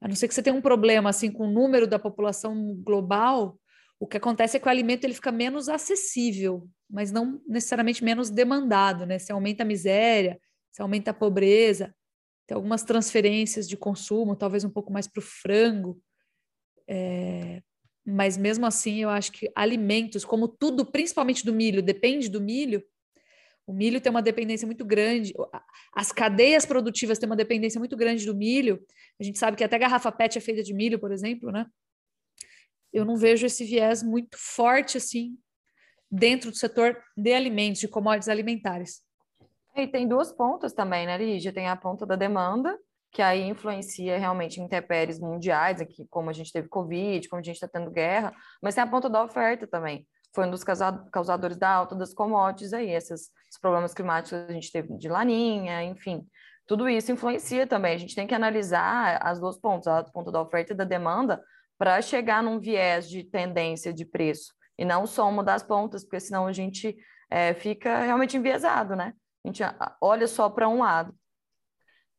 A 0.00 0.08
não 0.08 0.14
ser 0.14 0.28
que 0.28 0.34
você 0.34 0.42
tenha 0.42 0.54
um 0.54 0.60
problema 0.60 1.10
assim 1.10 1.30
com 1.30 1.48
o 1.48 1.50
número 1.50 1.86
da 1.86 1.98
população 1.98 2.74
global, 2.76 3.58
o 3.98 4.06
que 4.06 4.16
acontece 4.16 4.56
é 4.56 4.60
que 4.60 4.66
o 4.66 4.70
alimento 4.70 5.04
ele 5.04 5.14
fica 5.14 5.32
menos 5.32 5.68
acessível, 5.68 6.68
mas 6.90 7.10
não 7.10 7.40
necessariamente 7.48 8.04
menos 8.04 8.30
demandado, 8.30 9.06
né? 9.06 9.18
Se 9.18 9.32
aumenta 9.32 9.62
a 9.62 9.66
miséria, 9.66 10.38
se 10.70 10.82
aumenta 10.82 11.10
a 11.10 11.14
pobreza, 11.14 11.94
tem 12.46 12.54
algumas 12.54 12.82
transferências 12.82 13.68
de 13.68 13.76
consumo, 13.76 14.36
talvez 14.36 14.64
um 14.64 14.70
pouco 14.70 14.92
mais 14.92 15.06
para 15.08 15.20
o 15.20 15.22
frango. 15.22 16.00
É... 16.86 17.62
Mas 18.06 18.36
mesmo 18.36 18.66
assim, 18.66 18.98
eu 19.02 19.08
acho 19.08 19.32
que 19.32 19.50
alimentos, 19.56 20.24
como 20.24 20.46
tudo, 20.46 20.84
principalmente 20.84 21.44
do 21.44 21.54
milho, 21.54 21.82
depende 21.82 22.28
do 22.28 22.40
milho, 22.40 22.84
o 23.66 23.72
milho 23.72 24.00
tem 24.00 24.10
uma 24.10 24.20
dependência 24.20 24.66
muito 24.66 24.84
grande, 24.84 25.32
as 25.94 26.12
cadeias 26.12 26.66
produtivas 26.66 27.18
têm 27.18 27.28
uma 27.28 27.36
dependência 27.36 27.78
muito 27.78 27.96
grande 27.96 28.26
do 28.26 28.34
milho. 28.34 28.84
A 29.20 29.24
gente 29.24 29.38
sabe 29.38 29.56
que 29.56 29.64
até 29.64 29.78
garrafa 29.78 30.10
PET 30.10 30.38
é 30.38 30.40
feita 30.40 30.62
de 30.62 30.74
milho, 30.74 30.98
por 30.98 31.12
exemplo, 31.12 31.50
né? 31.50 31.66
Eu 32.92 33.04
não 33.04 33.16
vejo 33.16 33.46
esse 33.46 33.64
viés 33.64 34.02
muito 34.02 34.36
forte 34.38 34.96
assim 34.96 35.36
dentro 36.10 36.50
do 36.50 36.56
setor 36.56 36.96
de 37.16 37.32
alimentos, 37.32 37.80
de 37.80 37.88
commodities 37.88 38.28
alimentares. 38.28 39.02
E 39.74 39.86
tem 39.86 40.06
duas 40.06 40.32
pontas 40.32 40.72
também, 40.72 41.06
né, 41.06 41.18
Lígia? 41.18 41.52
Tem 41.52 41.68
a 41.68 41.74
ponta 41.74 42.06
da 42.06 42.14
demanda, 42.14 42.78
que 43.10 43.20
aí 43.20 43.42
influencia 43.42 44.16
realmente 44.16 44.60
em 44.60 44.64
intempéries 44.64 45.18
mundiais, 45.18 45.80
aqui, 45.80 46.06
como 46.08 46.30
a 46.30 46.32
gente 46.32 46.52
teve 46.52 46.68
Covid, 46.68 47.28
como 47.28 47.40
a 47.40 47.42
gente 47.42 47.56
está 47.56 47.66
tendo 47.66 47.90
guerra, 47.90 48.32
mas 48.62 48.76
tem 48.76 48.84
a 48.84 48.86
ponta 48.86 49.10
da 49.10 49.24
oferta 49.24 49.66
também 49.66 50.06
foi 50.34 50.46
um 50.46 50.50
dos 50.50 50.64
causadores 50.64 51.56
da 51.56 51.70
alta 51.70 51.94
das 51.94 52.12
commodities 52.12 52.72
aí, 52.72 52.90
esses, 52.90 53.30
esses 53.54 53.58
problemas 53.58 53.94
climáticos 53.94 54.32
a 54.48 54.52
gente 54.52 54.70
teve 54.70 54.96
de 54.98 55.08
laninha, 55.08 55.82
enfim, 55.84 56.26
tudo 56.66 56.88
isso 56.88 57.12
influencia 57.12 57.66
também. 57.66 57.94
A 57.94 57.98
gente 57.98 58.14
tem 58.14 58.26
que 58.26 58.34
analisar 58.34 59.18
as 59.22 59.38
duas 59.38 59.58
pontas, 59.58 60.08
o 60.08 60.12
ponto 60.12 60.32
da 60.32 60.42
oferta 60.42 60.72
e 60.72 60.76
da 60.76 60.84
demanda, 60.84 61.42
para 61.78 62.00
chegar 62.02 62.42
num 62.42 62.58
viés 62.58 63.08
de 63.08 63.24
tendência 63.24 63.92
de 63.92 64.04
preço, 64.04 64.52
e 64.78 64.84
não 64.84 65.06
só 65.06 65.28
uma 65.28 65.42
das 65.42 65.62
pontas, 65.62 66.04
porque 66.04 66.20
senão 66.20 66.46
a 66.46 66.52
gente 66.52 66.96
é, 67.30 67.54
fica 67.54 68.00
realmente 68.00 68.36
enviesado, 68.36 68.96
né? 68.96 69.12
A 69.44 69.48
gente 69.48 69.62
olha 70.00 70.26
só 70.26 70.48
para 70.48 70.68
um 70.68 70.80
lado. 70.80 71.14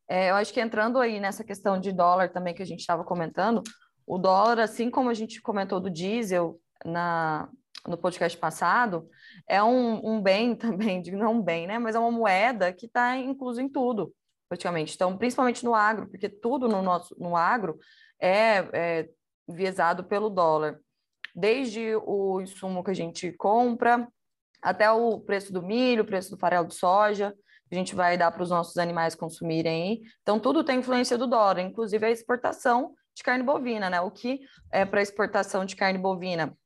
É, 0.08 0.30
eu 0.30 0.36
acho 0.36 0.52
que 0.52 0.60
entrando 0.60 0.98
aí 0.98 1.18
nessa 1.18 1.42
questão 1.42 1.80
de 1.80 1.92
dólar 1.92 2.30
também 2.30 2.54
que 2.54 2.62
a 2.62 2.66
gente 2.66 2.80
estava 2.80 3.04
comentando, 3.04 3.62
o 4.06 4.18
dólar, 4.18 4.60
assim 4.60 4.88
como 4.88 5.10
a 5.10 5.14
gente 5.14 5.42
comentou 5.42 5.80
do 5.80 5.90
diesel 5.90 6.60
na, 6.84 7.48
no 7.86 7.96
podcast 7.96 8.36
passado, 8.38 9.08
é 9.48 9.62
um, 9.62 10.16
um 10.16 10.22
bem 10.22 10.54
também, 10.56 11.02
não 11.12 11.34
um 11.34 11.42
bem, 11.42 11.66
né? 11.66 11.78
Mas 11.78 11.94
é 11.94 11.98
uma 11.98 12.10
moeda 12.10 12.72
que 12.72 12.86
está 12.86 13.16
incluso 13.16 13.60
em 13.60 13.68
tudo, 13.68 14.14
praticamente. 14.48 14.94
Então, 14.94 15.16
principalmente 15.16 15.64
no 15.64 15.74
agro, 15.74 16.08
porque 16.08 16.28
tudo 16.28 16.68
no 16.68 16.82
nosso 16.82 17.14
no 17.18 17.36
agro 17.36 17.78
é, 18.20 18.68
é 18.72 19.08
viesado 19.48 20.04
pelo 20.04 20.30
dólar. 20.30 20.78
Desde 21.34 21.94
o 21.96 22.40
insumo 22.40 22.82
que 22.82 22.90
a 22.90 22.94
gente 22.94 23.30
compra, 23.32 24.08
até 24.62 24.90
o 24.90 25.20
preço 25.20 25.52
do 25.52 25.62
milho, 25.62 26.02
o 26.02 26.06
preço 26.06 26.30
do 26.30 26.38
farelo 26.38 26.66
de 26.66 26.74
soja, 26.74 27.34
que 27.68 27.74
a 27.74 27.78
gente 27.78 27.94
vai 27.94 28.16
dar 28.16 28.30
para 28.30 28.42
os 28.42 28.50
nossos 28.50 28.76
animais 28.78 29.14
consumirem. 29.14 30.02
Então, 30.22 30.40
tudo 30.40 30.64
tem 30.64 30.78
influência 30.78 31.18
do 31.18 31.26
dólar, 31.26 31.60
inclusive 31.60 32.06
a 32.06 32.10
exportação 32.10 32.94
de 33.14 33.22
carne 33.22 33.42
bovina, 33.42 33.90
né? 33.90 34.00
O 34.00 34.10
que 34.10 34.40
é 34.70 34.84
para 34.84 35.02
exportação 35.02 35.64
de 35.64 35.74
carne 35.74 35.98
bovina? 35.98 36.56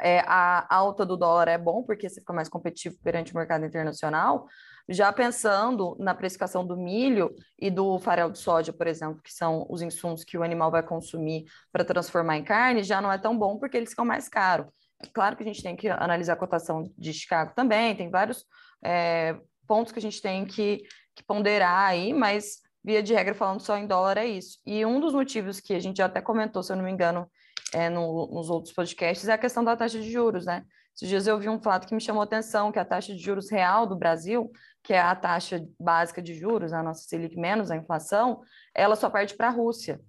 É, 0.00 0.20
a 0.20 0.66
alta 0.74 1.04
do 1.04 1.16
dólar 1.16 1.48
é 1.48 1.58
bom, 1.58 1.82
porque 1.82 2.08
você 2.08 2.20
fica 2.20 2.32
mais 2.32 2.48
competitivo 2.48 2.96
perante 3.02 3.32
o 3.32 3.36
mercado 3.36 3.64
internacional. 3.64 4.46
Já 4.88 5.12
pensando 5.12 5.96
na 5.98 6.14
precificação 6.14 6.66
do 6.66 6.76
milho 6.76 7.34
e 7.58 7.70
do 7.70 7.98
farelo 7.98 8.30
de 8.30 8.38
soja, 8.38 8.72
por 8.72 8.86
exemplo, 8.86 9.20
que 9.22 9.32
são 9.32 9.66
os 9.70 9.80
insumos 9.80 10.24
que 10.24 10.36
o 10.36 10.42
animal 10.42 10.70
vai 10.70 10.82
consumir 10.82 11.44
para 11.72 11.84
transformar 11.84 12.36
em 12.36 12.44
carne, 12.44 12.82
já 12.82 13.00
não 13.00 13.10
é 13.10 13.16
tão 13.16 13.38
bom 13.38 13.58
porque 13.58 13.76
eles 13.76 13.90
ficam 13.90 14.04
mais 14.04 14.28
caros. 14.28 14.66
É 15.02 15.06
claro 15.06 15.36
que 15.36 15.42
a 15.42 15.46
gente 15.46 15.62
tem 15.62 15.74
que 15.74 15.88
analisar 15.88 16.34
a 16.34 16.36
cotação 16.36 16.84
de 16.98 17.12
Chicago 17.12 17.52
também, 17.54 17.96
tem 17.96 18.10
vários 18.10 18.44
é, 18.84 19.36
pontos 19.66 19.92
que 19.92 19.98
a 19.98 20.02
gente 20.02 20.20
tem 20.20 20.44
que, 20.44 20.82
que 21.14 21.24
ponderar 21.24 21.88
aí, 21.88 22.12
mas 22.12 22.58
via 22.84 23.02
de 23.02 23.14
regra, 23.14 23.34
falando 23.34 23.60
só 23.60 23.76
em 23.78 23.86
dólar, 23.86 24.18
é 24.18 24.26
isso. 24.26 24.58
E 24.66 24.84
um 24.84 25.00
dos 25.00 25.14
motivos 25.14 25.58
que 25.58 25.72
a 25.72 25.80
gente 25.80 25.96
já 25.96 26.06
até 26.06 26.20
comentou, 26.20 26.62
se 26.62 26.70
eu 26.70 26.76
não 26.76 26.84
me 26.84 26.90
engano, 26.90 27.30
é, 27.74 27.90
no, 27.90 28.28
nos 28.32 28.48
outros 28.48 28.72
podcasts, 28.72 29.28
é 29.28 29.32
a 29.32 29.38
questão 29.38 29.64
da 29.64 29.76
taxa 29.76 30.00
de 30.00 30.10
juros, 30.10 30.46
né? 30.46 30.64
Esses 30.94 31.08
dias 31.08 31.26
eu 31.26 31.38
vi 31.40 31.48
um 31.48 31.60
fato 31.60 31.88
que 31.88 31.94
me 31.94 32.00
chamou 32.00 32.20
a 32.20 32.24
atenção, 32.24 32.70
que 32.70 32.78
a 32.78 32.84
taxa 32.84 33.12
de 33.12 33.18
juros 33.18 33.50
real 33.50 33.84
do 33.84 33.96
Brasil, 33.96 34.50
que 34.82 34.92
é 34.92 35.00
a 35.00 35.14
taxa 35.14 35.60
básica 35.78 36.22
de 36.22 36.34
juros, 36.34 36.72
a 36.72 36.82
nossa 36.84 37.02
Selic 37.02 37.36
menos 37.36 37.70
a 37.70 37.76
inflação, 37.76 38.40
ela 38.72 38.94
só 38.94 39.10
perde 39.10 39.34
para 39.34 39.48
a 39.48 39.50
Rússia. 39.50 40.00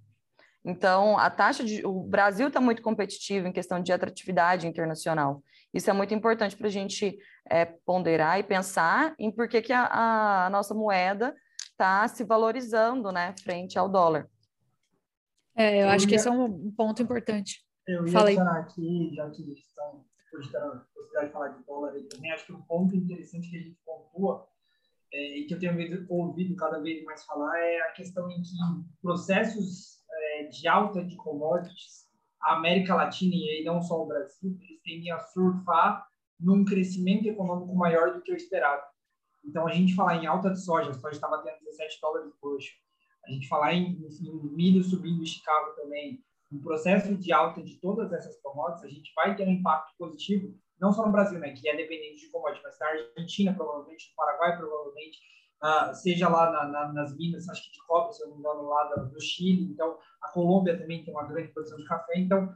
Então, 0.64 1.18
a 1.18 1.28
taxa 1.28 1.64
de. 1.64 1.84
O 1.84 2.02
Brasil 2.04 2.48
está 2.48 2.60
muito 2.60 2.82
competitivo 2.82 3.48
em 3.48 3.52
questão 3.52 3.80
de 3.80 3.92
atratividade 3.92 4.66
internacional. 4.66 5.42
Isso 5.74 5.90
é 5.90 5.92
muito 5.92 6.14
importante 6.14 6.56
para 6.56 6.68
a 6.68 6.70
gente 6.70 7.18
é, 7.50 7.64
ponderar 7.64 8.38
e 8.38 8.44
pensar 8.44 9.14
em 9.18 9.30
por 9.30 9.48
que, 9.48 9.62
que 9.62 9.72
a, 9.72 10.46
a 10.46 10.50
nossa 10.50 10.74
moeda 10.74 11.34
está 11.70 12.06
se 12.08 12.24
valorizando 12.24 13.10
né, 13.12 13.34
frente 13.42 13.78
ao 13.78 13.88
dólar. 13.88 14.28
É, 15.56 15.76
eu, 15.76 15.86
eu 15.86 15.88
acho 15.88 16.04
ia, 16.04 16.08
que 16.08 16.14
esse 16.14 16.28
é 16.28 16.30
um 16.30 16.70
ponto 16.72 17.02
importante. 17.02 17.64
Eu 17.86 18.06
ia 18.06 18.12
Fala 18.12 18.26
adicionar 18.26 18.58
aqui, 18.60 19.10
já 19.14 19.30
que 19.30 19.52
estão 19.52 20.04
cogitando 20.30 20.82
oportunidade 20.90 21.26
de 21.26 21.32
falar 21.32 21.48
de 21.48 21.64
dólar 21.64 21.92
aí 21.92 22.02
também, 22.04 22.32
acho 22.32 22.46
que 22.46 22.52
um 22.52 22.62
ponto 22.62 22.94
interessante 22.94 23.48
que 23.48 23.56
a 23.56 23.60
gente 23.60 23.78
pontua 23.84 24.46
é, 25.12 25.38
e 25.38 25.46
que 25.46 25.54
eu 25.54 25.58
tenho 25.58 26.06
ouvido 26.08 26.56
cada 26.56 26.78
vez 26.80 27.02
mais 27.04 27.24
falar 27.24 27.58
é 27.58 27.80
a 27.82 27.92
questão 27.92 28.30
em 28.30 28.42
que 28.42 28.50
processos 29.00 30.02
é, 30.10 30.44
de 30.44 30.68
alta 30.68 31.02
de 31.02 31.16
commodities, 31.16 32.06
a 32.42 32.56
América 32.56 32.94
Latina 32.94 33.34
e 33.34 33.50
aí 33.50 33.64
não 33.64 33.80
só 33.80 34.02
o 34.02 34.06
Brasil, 34.06 34.56
eles 34.60 34.80
tendem 34.82 35.10
a 35.10 35.18
surfar 35.18 36.06
num 36.38 36.64
crescimento 36.64 37.26
econômico 37.26 37.74
maior 37.74 38.12
do 38.12 38.20
que 38.20 38.32
o 38.32 38.36
esperado. 38.36 38.82
Então, 39.44 39.66
a 39.66 39.72
gente 39.72 39.94
falar 39.94 40.16
em 40.16 40.26
alta 40.26 40.50
de 40.50 40.60
soja, 40.60 40.90
a 40.90 40.94
soja 40.94 41.14
estava 41.14 41.42
tendo 41.42 41.64
17 41.64 42.00
dólares 42.00 42.32
por 42.40 42.56
hoje. 42.56 42.72
A 43.26 43.30
gente 43.30 43.48
falar 43.48 43.74
em, 43.74 43.98
em 43.98 44.54
milho 44.54 44.82
subindo 44.82 45.22
em 45.22 45.26
Chicago 45.26 45.74
também, 45.76 46.22
um 46.52 46.60
processo 46.60 47.14
de 47.16 47.32
alta 47.32 47.62
de 47.62 47.76
todas 47.80 48.12
essas 48.12 48.40
commodities, 48.40 48.84
a 48.84 48.88
gente 48.88 49.12
vai 49.14 49.34
ter 49.34 49.46
um 49.46 49.52
impacto 49.52 49.92
positivo, 49.98 50.54
não 50.80 50.92
só 50.92 51.04
no 51.04 51.12
Brasil, 51.12 51.38
né, 51.38 51.52
que 51.52 51.68
é 51.68 51.76
dependente 51.76 52.20
de 52.20 52.30
commodities, 52.30 52.62
mas 52.62 52.78
na 52.78 52.86
Argentina, 52.86 53.54
provavelmente, 53.54 54.10
no 54.10 54.16
Paraguai, 54.16 54.56
provavelmente, 54.56 55.18
uh, 55.62 55.94
seja 55.94 56.28
lá 56.28 56.50
na, 56.50 56.68
na, 56.68 56.92
nas 56.92 57.16
minas, 57.16 57.48
acho 57.48 57.64
que 57.64 57.72
de 57.72 57.84
cobre, 57.86 58.12
se 58.12 58.22
eu 58.22 58.28
não 58.28 58.36
me 58.36 58.40
engano, 58.40 58.62
lá 58.62 58.84
do, 58.94 59.10
do 59.10 59.20
Chile. 59.20 59.64
Então, 59.72 59.98
a 60.22 60.28
Colômbia 60.32 60.78
também 60.78 61.04
tem 61.04 61.12
uma 61.12 61.26
grande 61.26 61.52
produção 61.52 61.78
de 61.78 61.84
café. 61.84 62.18
Então, 62.18 62.54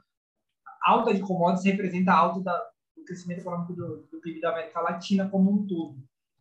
a 0.85 0.93
alta 0.93 1.15
de 1.15 1.21
commodities 1.23 1.65
representa 1.65 2.13
a 2.13 2.19
alta 2.19 2.41
da, 2.43 2.71
do 2.97 3.05
crescimento 3.05 3.41
econômico 3.41 3.75
do, 3.75 4.07
do 4.11 4.21
PIB 4.21 4.41
da 4.41 4.51
América 4.51 4.81
Latina 4.81 5.29
como 5.29 5.51
um 5.51 5.67
todo. 5.67 5.97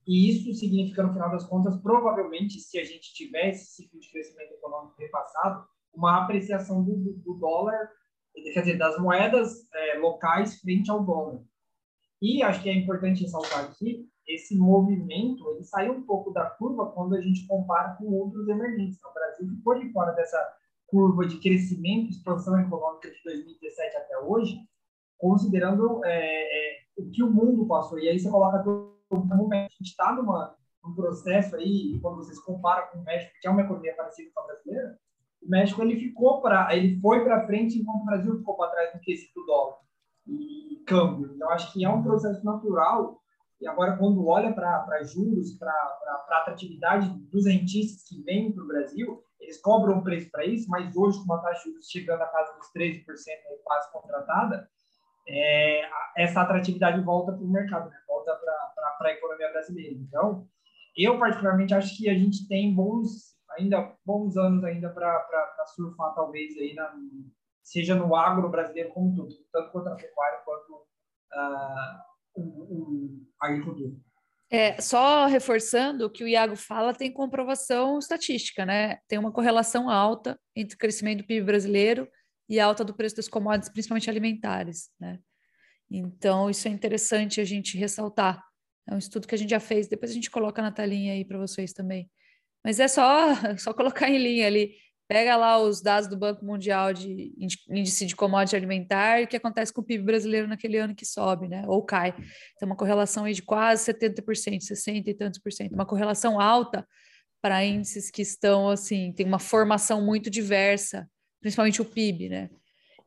E 0.10 0.28
isso 0.28 0.52
significa, 0.56 1.04
no 1.04 1.14
final 1.14 1.30
das 1.30 1.44
contas, 1.44 1.80
provavelmente, 1.84 2.60
se 2.60 2.80
a 2.80 2.84
gente 2.84 3.14
tivesse 3.14 3.62
esse 3.62 3.84
ciclo 3.84 4.00
de 4.00 4.10
crescimento 4.10 4.54
econômico 4.54 4.96
repassado, 4.98 5.64
uma 5.94 6.24
apreciação 6.24 6.84
do, 6.84 6.96
do 6.96 7.36
dólar, 7.36 7.92
quer 8.34 8.62
dizer, 8.62 8.80
das 8.80 8.98
moedas 8.98 9.72
é, 9.72 10.00
locais 10.00 10.60
frente 10.62 10.90
ao 10.90 11.06
dólar. 11.06 11.44
E 12.20 12.42
acho 12.42 12.64
que 12.64 12.70
é 12.72 12.74
importante 12.74 13.22
ressaltar 13.22 13.66
aqui, 13.66 14.10
esse 14.28 14.58
movimento, 14.58 15.48
ele 15.52 15.64
saiu 15.64 15.94
um 15.94 16.02
pouco 16.02 16.32
da 16.32 16.50
curva 16.50 16.92
quando 16.92 17.14
a 17.14 17.22
gente 17.22 17.46
compara 17.46 17.96
com 17.96 18.06
outros 18.06 18.48
emergentes. 18.48 18.98
O 19.04 19.14
Brasil 19.14 19.48
ficou 19.48 19.80
de 19.80 19.92
fora 19.92 20.12
dessa 20.14 20.40
curva 20.88 21.28
de 21.28 21.40
crescimento 21.40 22.10
expansão 22.10 22.60
econômica 22.60 23.12
de 23.12 23.24
2017 23.24 23.96
até 23.96 24.18
hoje, 24.18 24.58
considerando 25.20 26.04
é, 26.04 26.10
é, 26.12 26.78
o 26.98 27.12
que 27.12 27.22
o 27.22 27.32
mundo 27.32 27.68
passou. 27.68 28.00
E 28.00 28.10
aí 28.10 28.20
você 28.20 28.28
coloca 28.28 28.64
mundo, 29.18 29.54
a 29.54 29.68
gente 29.70 29.82
está 29.82 30.14
num 30.14 30.96
processo 30.96 31.56
aí, 31.56 32.00
quando 32.02 32.18
vocês 32.18 32.40
comparam 32.40 32.88
com 32.88 33.00
o 33.00 33.04
México, 33.04 33.34
que 33.42 33.48
é 33.48 33.52
uma 33.52 33.62
economia 33.62 33.96
parecida 33.96 34.32
com 34.34 34.42
a 34.42 34.46
brasileira, 34.46 35.00
o 35.42 35.50
México 35.50 35.82
ele 35.82 35.96
ficou 35.98 36.42
para, 36.42 36.76
ele 36.76 37.00
foi 37.00 37.24
para 37.24 37.46
frente 37.46 37.80
enquanto 37.80 38.02
o 38.02 38.06
Brasil 38.06 38.38
ficou 38.38 38.56
para 38.56 38.72
trás 38.72 38.94
no 38.94 39.00
quesito 39.00 39.46
dólar 39.46 39.78
e 40.28 40.84
câmbio. 40.86 41.32
Então 41.34 41.50
acho 41.50 41.72
que 41.72 41.84
é 41.84 41.90
um 41.90 42.04
processo 42.04 42.44
natural. 42.46 43.20
E 43.62 43.68
agora 43.68 43.98
quando 43.98 44.26
olha 44.26 44.54
para 44.54 45.04
juros, 45.04 45.58
para 45.58 45.72
a 45.72 46.38
atratividade 46.42 47.10
dos 47.32 47.46
rentistas 47.46 48.04
que 48.08 48.22
vêm 48.24 48.52
para 48.52 48.64
o 48.64 48.68
Brasil, 48.68 49.24
eles 49.40 49.60
cobram 49.62 49.98
um 49.98 50.04
preço 50.04 50.30
para 50.30 50.46
isso, 50.46 50.70
mas 50.70 50.96
hoje 50.96 51.18
com 51.18 51.26
uma 51.26 51.42
taxa 51.42 51.64
de 51.64 51.72
juros 51.72 51.90
chegando 51.90 52.22
a 52.22 52.28
casa 52.28 52.54
dos 52.58 52.68
13% 52.74 53.06
quase 53.64 53.92
contratada, 53.92 54.70
é, 55.30 55.90
essa 56.18 56.42
atratividade 56.42 57.02
volta 57.02 57.32
para 57.32 57.44
o 57.44 57.50
mercado, 57.50 57.90
né? 57.90 57.98
volta 58.08 58.36
para 58.36 59.10
a 59.10 59.14
economia 59.14 59.52
brasileira. 59.52 59.96
Então, 59.96 60.48
eu 60.98 61.18
particularmente 61.20 61.74
acho 61.74 61.96
que 61.96 62.10
a 62.10 62.16
gente 62.16 62.48
tem 62.48 62.74
bons 62.74 63.38
ainda 63.52 63.96
bons 64.06 64.38
anos 64.38 64.64
ainda 64.64 64.90
para 64.90 65.66
surfar 65.76 66.14
talvez 66.14 66.56
aí 66.58 66.74
na, 66.74 66.94
seja 67.64 67.96
no 67.96 68.16
agro 68.16 68.50
brasileiro 68.50 68.92
como 68.92 69.16
tudo, 69.16 69.36
tanto 69.52 69.72
quanto 69.72 69.88
a 69.88 69.96
pecuária 69.96 70.40
quanto 70.46 70.74
uh, 70.74 72.00
o, 72.36 72.42
o, 72.42 73.28
a 73.42 73.48
agricultura. 73.48 73.92
É, 74.52 74.82
só 74.82 75.28
reforçando 75.28 76.06
o 76.06 76.10
que 76.10 76.24
o 76.24 76.28
Iago 76.28 76.56
fala, 76.56 76.94
tem 76.94 77.14
comprovação 77.14 78.00
estatística, 78.00 78.66
né? 78.66 78.98
Tem 79.08 79.20
uma 79.20 79.32
correlação 79.32 79.90
alta 79.90 80.40
entre 80.56 80.76
o 80.76 80.78
crescimento 80.78 81.20
do 81.20 81.28
PIB 81.28 81.46
brasileiro 81.46 82.10
e 82.50 82.60
alta 82.60 82.84
do 82.84 82.94
preço 82.94 83.16
das 83.16 83.28
commodities, 83.28 83.70
principalmente 83.70 84.10
alimentares, 84.10 84.90
né? 85.00 85.20
Então, 85.90 86.50
isso 86.50 86.68
é 86.68 86.72
interessante 86.72 87.40
a 87.40 87.46
gente 87.46 87.78
ressaltar. 87.78 88.44
É 88.88 88.94
um 88.94 88.98
estudo 88.98 89.28
que 89.28 89.36
a 89.36 89.38
gente 89.38 89.52
já 89.52 89.60
fez, 89.60 89.88
depois 89.88 90.12
a 90.12 90.14
gente 90.14 90.32
coloca 90.32 90.62
na 90.62 90.72
telinha 90.72 91.14
aí 91.14 91.24
para 91.24 91.38
vocês 91.38 91.74
também. 91.74 92.10
Mas 92.64 92.80
é 92.80 92.88
só, 92.88 93.36
só 93.58 93.74
colocar 93.74 94.10
em 94.10 94.18
linha 94.18 94.48
ali. 94.48 94.74
Pega 95.08 95.36
lá 95.36 95.58
os 95.58 95.82
dados 95.82 96.08
do 96.08 96.16
Banco 96.16 96.46
Mundial 96.46 96.94
de 96.94 97.34
índice 97.68 98.06
de 98.06 98.16
commodity 98.16 98.56
alimentar 98.56 99.20
e 99.20 99.24
o 99.24 99.28
que 99.28 99.38
acontece 99.38 99.74
com 99.74 99.82
o 99.82 99.84
PIB 99.84 100.04
brasileiro 100.04 100.48
naquele 100.48 100.78
ano 100.78 100.94
que 100.94 101.04
sobe, 101.04 101.48
né? 101.48 101.64
Ou 101.68 101.84
cai. 101.84 102.12
Tem 102.12 102.66
uma 102.68 102.76
correlação 102.76 103.26
aí 103.26 103.34
de 103.34 103.42
quase 103.42 103.92
70%, 103.92 104.62
60 104.62 105.10
e 105.10 105.14
tantos 105.16 105.40
por 105.40 105.52
cento. 105.52 105.74
Uma 105.74 105.86
correlação 105.86 106.40
alta 106.40 106.88
para 107.42 107.66
índices 107.66 108.12
que 108.12 108.22
estão 108.22 108.70
assim, 108.70 109.12
tem 109.14 109.26
uma 109.26 109.40
formação 109.40 110.06
muito 110.06 110.30
diversa, 110.30 111.10
principalmente 111.42 111.82
o 111.82 111.86
PIB, 111.86 112.30
né? 112.30 112.50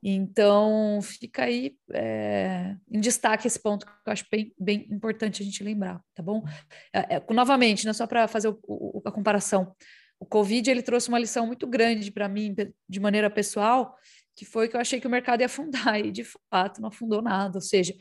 Então, 0.04 1.00
fica 1.00 1.44
aí 1.44 1.76
é, 1.92 2.74
em 2.90 2.98
destaque 2.98 3.46
esse 3.46 3.60
ponto 3.60 3.86
que 3.86 3.92
eu 4.04 4.12
acho 4.12 4.26
bem, 4.30 4.52
bem 4.58 4.88
importante 4.90 5.42
a 5.42 5.44
gente 5.44 5.62
lembrar, 5.62 6.00
tá 6.12 6.22
bom? 6.22 6.42
É, 6.92 7.16
é, 7.16 7.22
novamente, 7.30 7.86
não 7.86 7.94
só 7.94 8.04
para 8.04 8.26
fazer 8.26 8.48
o, 8.48 8.58
o, 8.66 9.02
a 9.04 9.12
comparação, 9.12 9.72
o 10.18 10.26
Covid 10.26 10.68
ele 10.68 10.82
trouxe 10.82 11.08
uma 11.08 11.20
lição 11.20 11.46
muito 11.46 11.68
grande 11.68 12.10
para 12.10 12.28
mim, 12.28 12.54
de 12.88 13.00
maneira 13.00 13.30
pessoal, 13.30 13.96
que 14.34 14.44
foi 14.44 14.68
que 14.68 14.74
eu 14.74 14.80
achei 14.80 15.00
que 15.00 15.06
o 15.06 15.10
mercado 15.10 15.40
ia 15.40 15.46
afundar, 15.46 15.98
e 16.04 16.10
de 16.10 16.24
fato 16.50 16.80
não 16.80 16.88
afundou 16.88 17.22
nada, 17.22 17.58
ou 17.58 17.62
seja, 17.62 17.94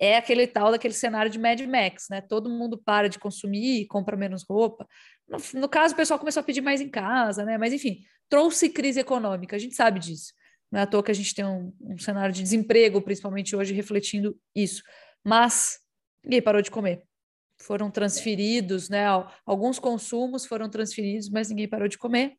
é 0.00 0.16
aquele 0.16 0.48
tal 0.48 0.72
daquele 0.72 0.94
cenário 0.94 1.30
de 1.30 1.38
Mad 1.38 1.60
Max, 1.60 2.06
né? 2.10 2.20
Todo 2.20 2.50
mundo 2.50 2.76
para 2.76 3.08
de 3.08 3.18
consumir 3.18 3.86
compra 3.86 4.16
menos 4.16 4.44
roupa. 4.44 4.88
No, 5.28 5.38
no 5.60 5.68
caso, 5.68 5.94
o 5.94 5.96
pessoal 5.96 6.18
começou 6.18 6.40
a 6.40 6.44
pedir 6.44 6.60
mais 6.60 6.80
em 6.80 6.88
casa, 6.88 7.44
né? 7.44 7.56
Mas 7.56 7.72
enfim, 7.72 8.00
trouxe 8.28 8.68
crise 8.68 9.00
econômica, 9.00 9.56
a 9.56 9.58
gente 9.58 9.74
sabe 9.74 10.00
disso. 10.00 10.32
Não 10.70 10.80
é 10.80 10.82
à 10.82 10.86
toa 10.86 11.02
que 11.02 11.10
a 11.10 11.14
gente 11.14 11.34
tem 11.34 11.44
um, 11.44 11.72
um 11.80 11.98
cenário 11.98 12.34
de 12.34 12.42
desemprego, 12.42 13.00
principalmente 13.00 13.54
hoje, 13.54 13.72
refletindo 13.72 14.36
isso. 14.54 14.82
Mas 15.22 15.78
ninguém 16.24 16.42
parou 16.42 16.60
de 16.60 16.70
comer. 16.70 17.04
Foram 17.60 17.90
transferidos, 17.90 18.88
né? 18.88 19.04
Alguns 19.46 19.78
consumos 19.78 20.44
foram 20.44 20.68
transferidos, 20.68 21.28
mas 21.30 21.48
ninguém 21.48 21.68
parou 21.68 21.86
de 21.86 21.96
comer. 21.96 22.36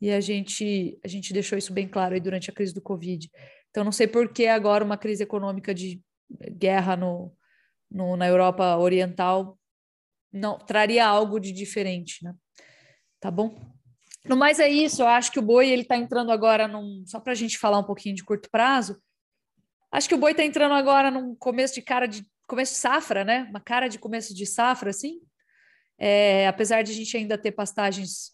E 0.00 0.10
a 0.10 0.20
gente, 0.20 0.98
a 1.04 1.08
gente 1.08 1.32
deixou 1.32 1.58
isso 1.58 1.72
bem 1.72 1.88
claro 1.88 2.14
aí 2.14 2.20
durante 2.20 2.50
a 2.50 2.52
crise 2.52 2.72
do 2.72 2.80
Covid. 2.80 3.28
Então, 3.70 3.82
não 3.82 3.92
sei 3.92 4.06
por 4.06 4.32
que 4.32 4.46
agora 4.46 4.84
uma 4.84 4.96
crise 4.96 5.22
econômica 5.22 5.74
de 5.74 6.00
guerra 6.52 6.96
no, 6.96 7.34
no, 7.90 8.16
na 8.16 8.28
Europa 8.28 8.76
Oriental 8.76 9.58
não 10.32 10.58
traria 10.58 11.06
algo 11.06 11.40
de 11.40 11.52
diferente, 11.52 12.22
né? 12.22 12.34
Tá 13.20 13.30
bom? 13.30 13.73
No 14.26 14.36
mais 14.36 14.58
é 14.58 14.68
isso, 14.68 15.02
eu 15.02 15.06
acho 15.06 15.30
que 15.30 15.38
o 15.38 15.42
boi 15.42 15.68
ele 15.68 15.82
está 15.82 15.96
entrando 15.96 16.32
agora 16.32 16.66
num. 16.66 17.04
Só 17.06 17.20
para 17.20 17.32
a 17.32 17.36
gente 17.36 17.58
falar 17.58 17.78
um 17.78 17.84
pouquinho 17.84 18.14
de 18.14 18.24
curto 18.24 18.50
prazo, 18.50 19.00
acho 19.92 20.08
que 20.08 20.14
o 20.14 20.18
boi 20.18 20.30
está 20.30 20.42
entrando 20.42 20.74
agora 20.74 21.10
num 21.10 21.34
começo 21.34 21.74
de 21.74 21.82
cara 21.82 22.06
de 22.06 22.26
começo 22.46 22.72
de 22.72 22.78
safra, 22.78 23.24
né? 23.24 23.46
Uma 23.50 23.60
cara 23.60 23.88
de 23.88 23.98
começo 23.98 24.34
de 24.34 24.46
safra, 24.46 24.90
assim. 24.90 25.20
É, 25.98 26.48
apesar 26.48 26.82
de 26.82 26.90
a 26.90 26.94
gente 26.94 27.16
ainda 27.16 27.38
ter 27.38 27.52
pastagens 27.52 28.32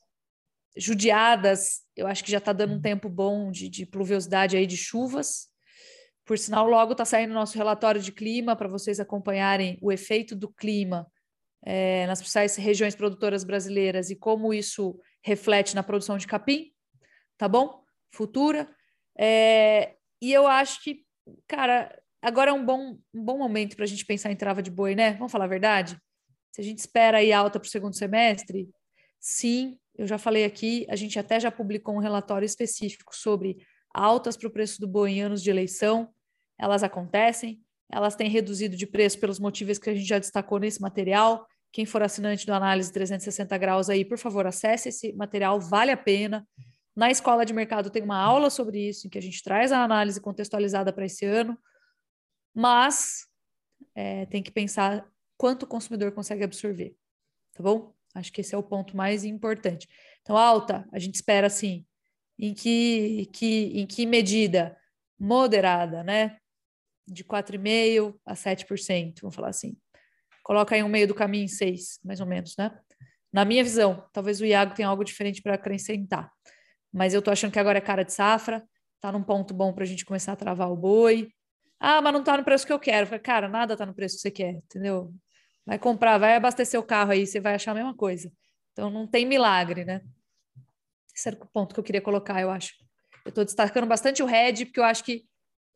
judiadas, 0.76 1.82
eu 1.96 2.06
acho 2.06 2.22
que 2.24 2.30
já 2.30 2.38
está 2.38 2.52
dando 2.52 2.74
um 2.74 2.80
tempo 2.80 3.08
bom 3.08 3.50
de, 3.50 3.68
de 3.68 3.84
pluviosidade 3.84 4.56
aí 4.56 4.66
de 4.66 4.76
chuvas. 4.76 5.48
Por 6.24 6.38
sinal, 6.38 6.68
logo 6.68 6.92
está 6.92 7.04
saindo 7.04 7.34
nosso 7.34 7.58
relatório 7.58 8.00
de 8.00 8.12
clima 8.12 8.54
para 8.54 8.68
vocês 8.68 9.00
acompanharem 9.00 9.76
o 9.82 9.90
efeito 9.90 10.36
do 10.36 10.48
clima 10.48 11.10
é, 11.64 12.06
nas 12.06 12.20
principais 12.20 12.56
regiões 12.56 12.94
produtoras 12.94 13.44
brasileiras 13.44 14.10
e 14.10 14.16
como 14.16 14.54
isso 14.54 14.98
reflete 15.22 15.74
na 15.74 15.82
produção 15.82 16.16
de 16.16 16.26
capim, 16.26 16.72
tá 17.36 17.48
bom? 17.48 17.82
Futura. 18.12 18.68
É, 19.18 19.96
e 20.20 20.32
eu 20.32 20.46
acho 20.46 20.82
que, 20.82 21.04
cara, 21.46 21.94
agora 22.22 22.50
é 22.50 22.54
um 22.54 22.64
bom, 22.64 22.98
um 23.14 23.24
bom 23.24 23.38
momento 23.38 23.76
para 23.76 23.84
a 23.84 23.88
gente 23.88 24.06
pensar 24.06 24.30
em 24.30 24.36
trava 24.36 24.62
de 24.62 24.70
boi, 24.70 24.94
né? 24.94 25.12
Vamos 25.14 25.32
falar 25.32 25.44
a 25.44 25.48
verdade? 25.48 25.98
Se 26.52 26.60
a 26.60 26.64
gente 26.64 26.78
espera 26.78 27.18
aí 27.18 27.32
alta 27.32 27.60
para 27.60 27.66
o 27.66 27.70
segundo 27.70 27.96
semestre, 27.96 28.68
sim, 29.20 29.78
eu 29.96 30.06
já 30.06 30.18
falei 30.18 30.44
aqui, 30.44 30.86
a 30.88 30.96
gente 30.96 31.18
até 31.18 31.38
já 31.38 31.50
publicou 31.50 31.94
um 31.94 31.98
relatório 31.98 32.46
específico 32.46 33.14
sobre 33.14 33.58
altas 33.92 34.36
para 34.36 34.48
o 34.48 34.50
preço 34.50 34.80
do 34.80 34.88
boi 34.88 35.12
em 35.12 35.22
anos 35.22 35.42
de 35.42 35.50
eleição. 35.50 36.08
Elas 36.58 36.82
acontecem, 36.82 37.60
elas 37.90 38.16
têm 38.16 38.28
reduzido 38.28 38.76
de 38.76 38.86
preço 38.86 39.18
pelos 39.18 39.38
motivos 39.38 39.78
que 39.78 39.90
a 39.90 39.94
gente 39.94 40.06
já 40.06 40.18
destacou 40.18 40.58
nesse 40.58 40.80
material. 40.80 41.46
Quem 41.72 41.86
for 41.86 42.02
assinante 42.02 42.44
do 42.46 42.52
Análise 42.52 42.92
360 42.92 43.56
Graus 43.58 43.88
aí, 43.88 44.04
por 44.04 44.18
favor, 44.18 44.46
acesse 44.46 44.88
esse 44.88 45.12
material, 45.12 45.60
vale 45.60 45.90
a 45.90 45.96
pena. 45.96 46.46
Na 46.96 47.10
Escola 47.10 47.46
de 47.46 47.52
Mercado 47.52 47.90
tem 47.90 48.02
uma 48.02 48.18
aula 48.18 48.50
sobre 48.50 48.88
isso, 48.88 49.06
em 49.06 49.10
que 49.10 49.18
a 49.18 49.22
gente 49.22 49.42
traz 49.42 49.70
a 49.70 49.82
análise 49.82 50.20
contextualizada 50.20 50.92
para 50.92 51.06
esse 51.06 51.24
ano, 51.24 51.56
mas 52.54 53.26
é, 53.94 54.26
tem 54.26 54.42
que 54.42 54.50
pensar 54.50 55.08
quanto 55.36 55.62
o 55.62 55.66
consumidor 55.66 56.12
consegue 56.12 56.42
absorver, 56.42 56.96
tá 57.52 57.62
bom? 57.62 57.94
Acho 58.14 58.32
que 58.32 58.40
esse 58.40 58.54
é 58.54 58.58
o 58.58 58.62
ponto 58.62 58.96
mais 58.96 59.24
importante. 59.24 59.88
Então, 60.22 60.36
alta, 60.36 60.86
a 60.92 60.98
gente 60.98 61.14
espera 61.14 61.46
assim, 61.46 61.86
em 62.36 62.52
que, 62.52 63.26
que, 63.32 63.80
em 63.80 63.86
que 63.86 64.04
medida? 64.04 64.76
Moderada, 65.18 66.02
né? 66.02 66.40
de 67.10 67.24
4,5% 67.24 68.14
a 68.24 68.34
7%, 68.34 69.20
vamos 69.20 69.34
falar 69.34 69.48
assim. 69.48 69.76
Coloca 70.50 70.74
aí 70.74 70.82
um 70.82 70.88
meio 70.88 71.06
do 71.06 71.14
caminho 71.14 71.44
em 71.44 71.48
6, 71.48 72.00
mais 72.02 72.20
ou 72.20 72.26
menos, 72.26 72.56
né? 72.56 72.76
Na 73.32 73.44
minha 73.44 73.62
visão, 73.62 74.04
talvez 74.12 74.40
o 74.40 74.44
Iago 74.44 74.74
tenha 74.74 74.88
algo 74.88 75.04
diferente 75.04 75.40
para 75.40 75.54
acrescentar. 75.54 76.28
Mas 76.92 77.14
eu 77.14 77.22
tô 77.22 77.30
achando 77.30 77.52
que 77.52 77.58
agora 77.60 77.78
é 77.78 77.80
cara 77.80 78.04
de 78.04 78.12
safra, 78.12 78.60
tá 79.00 79.12
num 79.12 79.22
ponto 79.22 79.54
bom 79.54 79.72
para 79.72 79.84
a 79.84 79.86
gente 79.86 80.04
começar 80.04 80.32
a 80.32 80.36
travar 80.36 80.68
o 80.68 80.76
boi. 80.76 81.32
Ah, 81.78 82.02
mas 82.02 82.12
não 82.12 82.24
tá 82.24 82.36
no 82.36 82.42
preço 82.42 82.66
que 82.66 82.72
eu 82.72 82.80
quero. 82.80 83.20
Cara, 83.20 83.48
nada 83.48 83.76
tá 83.76 83.86
no 83.86 83.94
preço 83.94 84.16
que 84.16 84.22
você 84.22 84.30
quer, 84.32 84.54
entendeu? 84.54 85.14
Vai 85.64 85.78
comprar, 85.78 86.18
vai 86.18 86.34
abastecer 86.34 86.80
o 86.80 86.82
carro 86.82 87.12
aí, 87.12 87.28
você 87.28 87.38
vai 87.38 87.54
achar 87.54 87.70
a 87.70 87.74
mesma 87.76 87.94
coisa. 87.94 88.28
Então 88.72 88.90
não 88.90 89.06
tem 89.06 89.24
milagre, 89.24 89.84
né? 89.84 90.00
Esse 91.14 91.28
era 91.28 91.36
o 91.40 91.46
ponto 91.46 91.72
que 91.72 91.78
eu 91.78 91.84
queria 91.84 92.02
colocar, 92.02 92.40
eu 92.40 92.50
acho. 92.50 92.74
Eu 93.24 93.28
estou 93.28 93.44
destacando 93.44 93.86
bastante 93.86 94.20
o 94.20 94.26
Red, 94.26 94.64
porque 94.64 94.80
eu 94.80 94.84
acho 94.84 95.04
que 95.04 95.22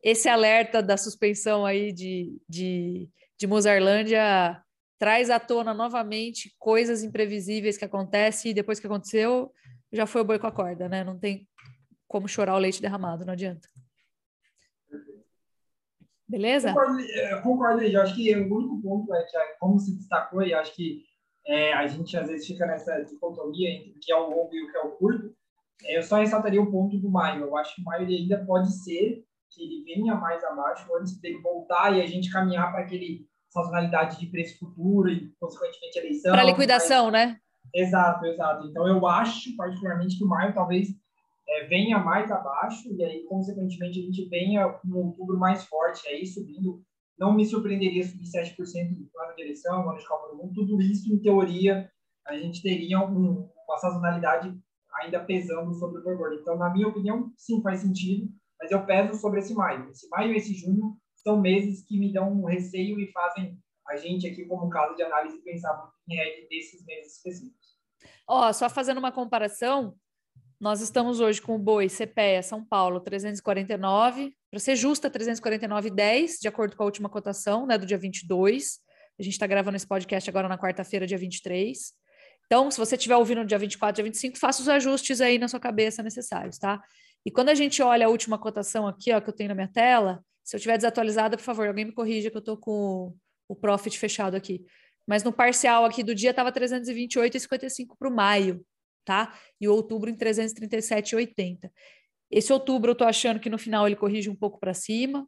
esse 0.03 0.27
alerta 0.27 0.83
da 0.83 0.97
suspensão 0.97 1.65
aí 1.65 1.93
de, 1.93 2.41
de, 2.49 3.09
de 3.39 3.47
Mozarlândia 3.47 4.61
traz 4.97 5.29
à 5.29 5.39
tona 5.39 5.73
novamente 5.73 6.55
coisas 6.57 7.03
imprevisíveis 7.03 7.77
que 7.77 7.85
acontecem 7.85 8.51
e 8.51 8.53
depois 8.53 8.79
que 8.79 8.87
aconteceu, 8.87 9.51
já 9.91 10.05
foi 10.05 10.21
o 10.21 10.25
boi 10.25 10.39
com 10.39 10.47
a 10.47 10.51
corda, 10.51 10.87
né? 10.87 11.03
Não 11.03 11.17
tem 11.17 11.47
como 12.07 12.27
chorar 12.27 12.55
o 12.55 12.59
leite 12.59 12.81
derramado, 12.81 13.25
não 13.25 13.33
adianta. 13.33 13.67
Beleza? 16.27 16.73
Concordo, 17.43 17.81
é, 17.81 17.95
eu 17.95 18.01
acho 18.01 18.15
que 18.15 18.35
o 18.35 18.55
único 18.55 18.81
ponto 18.81 19.13
é 19.13 19.23
que, 19.23 19.37
como 19.59 19.79
se 19.79 19.95
destacou, 19.95 20.41
e 20.41 20.53
acho 20.53 20.73
que 20.73 21.03
é, 21.45 21.73
a 21.73 21.85
gente 21.85 22.17
às 22.17 22.27
vezes 22.27 22.47
fica 22.47 22.65
nessa 22.65 23.03
dicotomia 23.03 23.69
entre 23.69 23.91
o 23.91 23.99
que 23.99 24.11
é 24.11 24.15
o 24.15 24.29
longo 24.29 24.53
e 24.53 24.63
o 24.63 24.71
que 24.71 24.77
é 24.77 24.81
o 24.81 24.91
curto. 24.91 25.35
É, 25.83 25.97
eu 25.97 26.03
só 26.03 26.17
ressaltaria 26.17 26.61
o 26.61 26.71
ponto 26.71 26.97
do 26.97 27.09
maio. 27.09 27.43
Eu 27.43 27.55
acho 27.55 27.75
que 27.75 27.81
o 27.81 27.85
maio 27.85 28.07
ainda 28.07 28.43
pode 28.45 28.71
ser 28.83 29.23
que 29.51 29.63
ele 29.63 29.83
venha 29.83 30.15
mais 30.15 30.43
abaixo 30.43 30.93
antes 30.95 31.19
dele 31.19 31.39
voltar 31.39 31.95
e 31.95 32.01
a 32.01 32.07
gente 32.07 32.31
caminhar 32.31 32.71
para 32.71 32.81
aquele 32.81 33.27
sazonalidade 33.55 34.19
de 34.19 34.27
preço 34.27 34.59
futuro 34.59 35.09
e, 35.09 35.31
consequentemente, 35.39 35.99
eleição. 35.99 36.33
Para 36.33 36.43
liquidação, 36.43 37.05
mas... 37.05 37.13
né? 37.13 37.39
Exato, 37.73 38.25
exato. 38.25 38.67
Então, 38.67 38.87
eu 38.87 39.07
acho, 39.07 39.55
particularmente, 39.55 40.17
que 40.17 40.23
o 40.23 40.27
maio 40.27 40.53
talvez 40.53 40.89
é, 41.47 41.65
venha 41.67 41.97
mais 41.97 42.29
abaixo 42.29 42.93
e 42.93 43.03
aí, 43.03 43.23
consequentemente, 43.23 43.99
a 43.99 44.03
gente 44.03 44.29
venha 44.29 44.67
com 44.67 44.87
um 44.89 45.05
outubro 45.07 45.37
mais 45.37 45.63
forte, 45.65 46.07
aí 46.07 46.25
subindo. 46.25 46.81
Não 47.17 47.33
me 47.33 47.45
surpreenderia 47.45 48.03
subir 48.03 48.25
7% 48.25 48.57
do 48.93 49.05
plano 49.05 49.35
de 49.35 49.41
eleição, 49.41 49.89
ano 49.89 49.97
de 49.97 50.05
Copa 50.05 50.27
do 50.27 50.37
Mundo. 50.37 50.53
Tudo 50.53 50.81
isso, 50.81 51.13
em 51.13 51.17
teoria, 51.17 51.89
a 52.27 52.35
gente 52.35 52.61
teria 52.61 52.99
um, 52.99 53.49
uma 53.67 53.77
sazonalidade 53.77 54.53
ainda 55.01 55.23
pesando 55.23 55.73
sobre 55.73 55.99
o 55.99 56.17
boi 56.17 56.35
Então, 56.35 56.57
na 56.57 56.69
minha 56.69 56.89
opinião, 56.89 57.31
sim, 57.37 57.61
faz 57.61 57.79
sentido, 57.79 58.29
mas 58.59 58.69
eu 58.69 58.85
peso 58.85 59.19
sobre 59.19 59.39
esse 59.39 59.53
maio. 59.53 59.89
Esse 59.89 60.09
maio 60.09 60.33
e 60.33 60.37
esse 60.37 60.53
junho 60.53 60.97
são 61.25 61.41
meses 61.41 61.83
que 61.83 61.97
me 61.97 62.13
dão 62.13 62.31
um 62.31 62.45
receio 62.45 62.99
e 62.99 63.11
fazem 63.11 63.57
a 63.87 63.97
gente 63.97 64.27
aqui, 64.27 64.45
como 64.45 64.69
caso 64.69 64.95
de 64.95 65.01
análise, 65.01 65.41
pensar 65.41 65.73
muito 65.77 65.93
em 66.07 66.15
rede 66.15 66.47
desses 66.47 66.85
meses 66.85 67.17
específicos. 67.17 67.75
Ó, 68.27 68.47
oh, 68.47 68.53
só 68.53 68.69
fazendo 68.69 68.99
uma 68.99 69.11
comparação, 69.11 69.95
nós 70.59 70.81
estamos 70.81 71.19
hoje 71.19 71.41
com 71.41 71.55
o 71.55 71.59
boi 71.59 71.87
CPEA 71.87 72.43
São 72.43 72.63
Paulo 72.63 72.99
349, 72.99 74.33
para 74.51 74.59
ser 74.59 74.75
justa, 74.75 75.09
349,10, 75.09 76.39
de 76.39 76.47
acordo 76.47 76.75
com 76.75 76.83
a 76.83 76.85
última 76.85 77.09
cotação, 77.09 77.65
né, 77.65 77.77
do 77.77 77.85
dia 77.85 77.97
22. 77.97 78.79
A 79.19 79.23
gente 79.23 79.33
está 79.33 79.47
gravando 79.47 79.77
esse 79.77 79.87
podcast 79.87 80.29
agora 80.29 80.47
na 80.47 80.57
quarta-feira, 80.57 81.07
dia 81.07 81.17
23. 81.17 81.93
Então, 82.45 82.69
se 82.69 82.77
você 82.77 82.95
estiver 82.95 83.15
ouvindo 83.15 83.41
no 83.41 83.47
dia 83.47 83.57
24, 83.57 83.95
dia 83.95 84.03
25, 84.03 84.37
faça 84.37 84.61
os 84.61 84.69
ajustes 84.69 85.21
aí 85.21 85.39
na 85.39 85.47
sua 85.47 85.59
cabeça 85.59 86.03
necessários, 86.03 86.59
tá? 86.59 86.81
E 87.25 87.31
quando 87.31 87.49
a 87.49 87.55
gente 87.55 87.81
olha 87.81 88.05
a 88.05 88.09
última 88.09 88.37
cotação 88.37 88.87
aqui, 88.87 89.11
ó, 89.11 89.19
que 89.19 89.29
eu 89.29 89.33
tenho 89.33 89.49
na 89.49 89.55
minha 89.55 89.71
tela, 89.71 90.23
se 90.45 90.55
eu 90.55 90.59
estiver 90.59 90.77
desatualizada, 90.77 91.35
por 91.35 91.43
favor, 91.43 91.67
alguém 91.67 91.85
me 91.85 91.91
corrija 91.91 92.29
que 92.29 92.37
eu 92.37 92.39
estou 92.39 92.55
com 92.55 93.17
o 93.47 93.55
profit 93.55 93.97
fechado 93.97 94.35
aqui. 94.35 94.63
Mas 95.07 95.23
no 95.23 95.33
parcial 95.33 95.83
aqui 95.85 96.03
do 96.03 96.13
dia 96.13 96.29
estava 96.29 96.51
328,55 96.51 97.97
para 97.97 98.07
o 98.07 98.15
maio, 98.15 98.63
tá? 99.03 99.37
E 99.59 99.67
outubro 99.67 100.07
em 100.07 100.15
337,80. 100.15 101.71
Esse 102.29 102.53
outubro 102.53 102.91
eu 102.91 102.93
estou 102.93 103.07
achando 103.07 103.39
que 103.39 103.49
no 103.49 103.57
final 103.57 103.87
ele 103.87 103.95
corrige 103.95 104.29
um 104.29 104.35
pouco 104.35 104.59
para 104.59 104.73
cima 104.73 105.27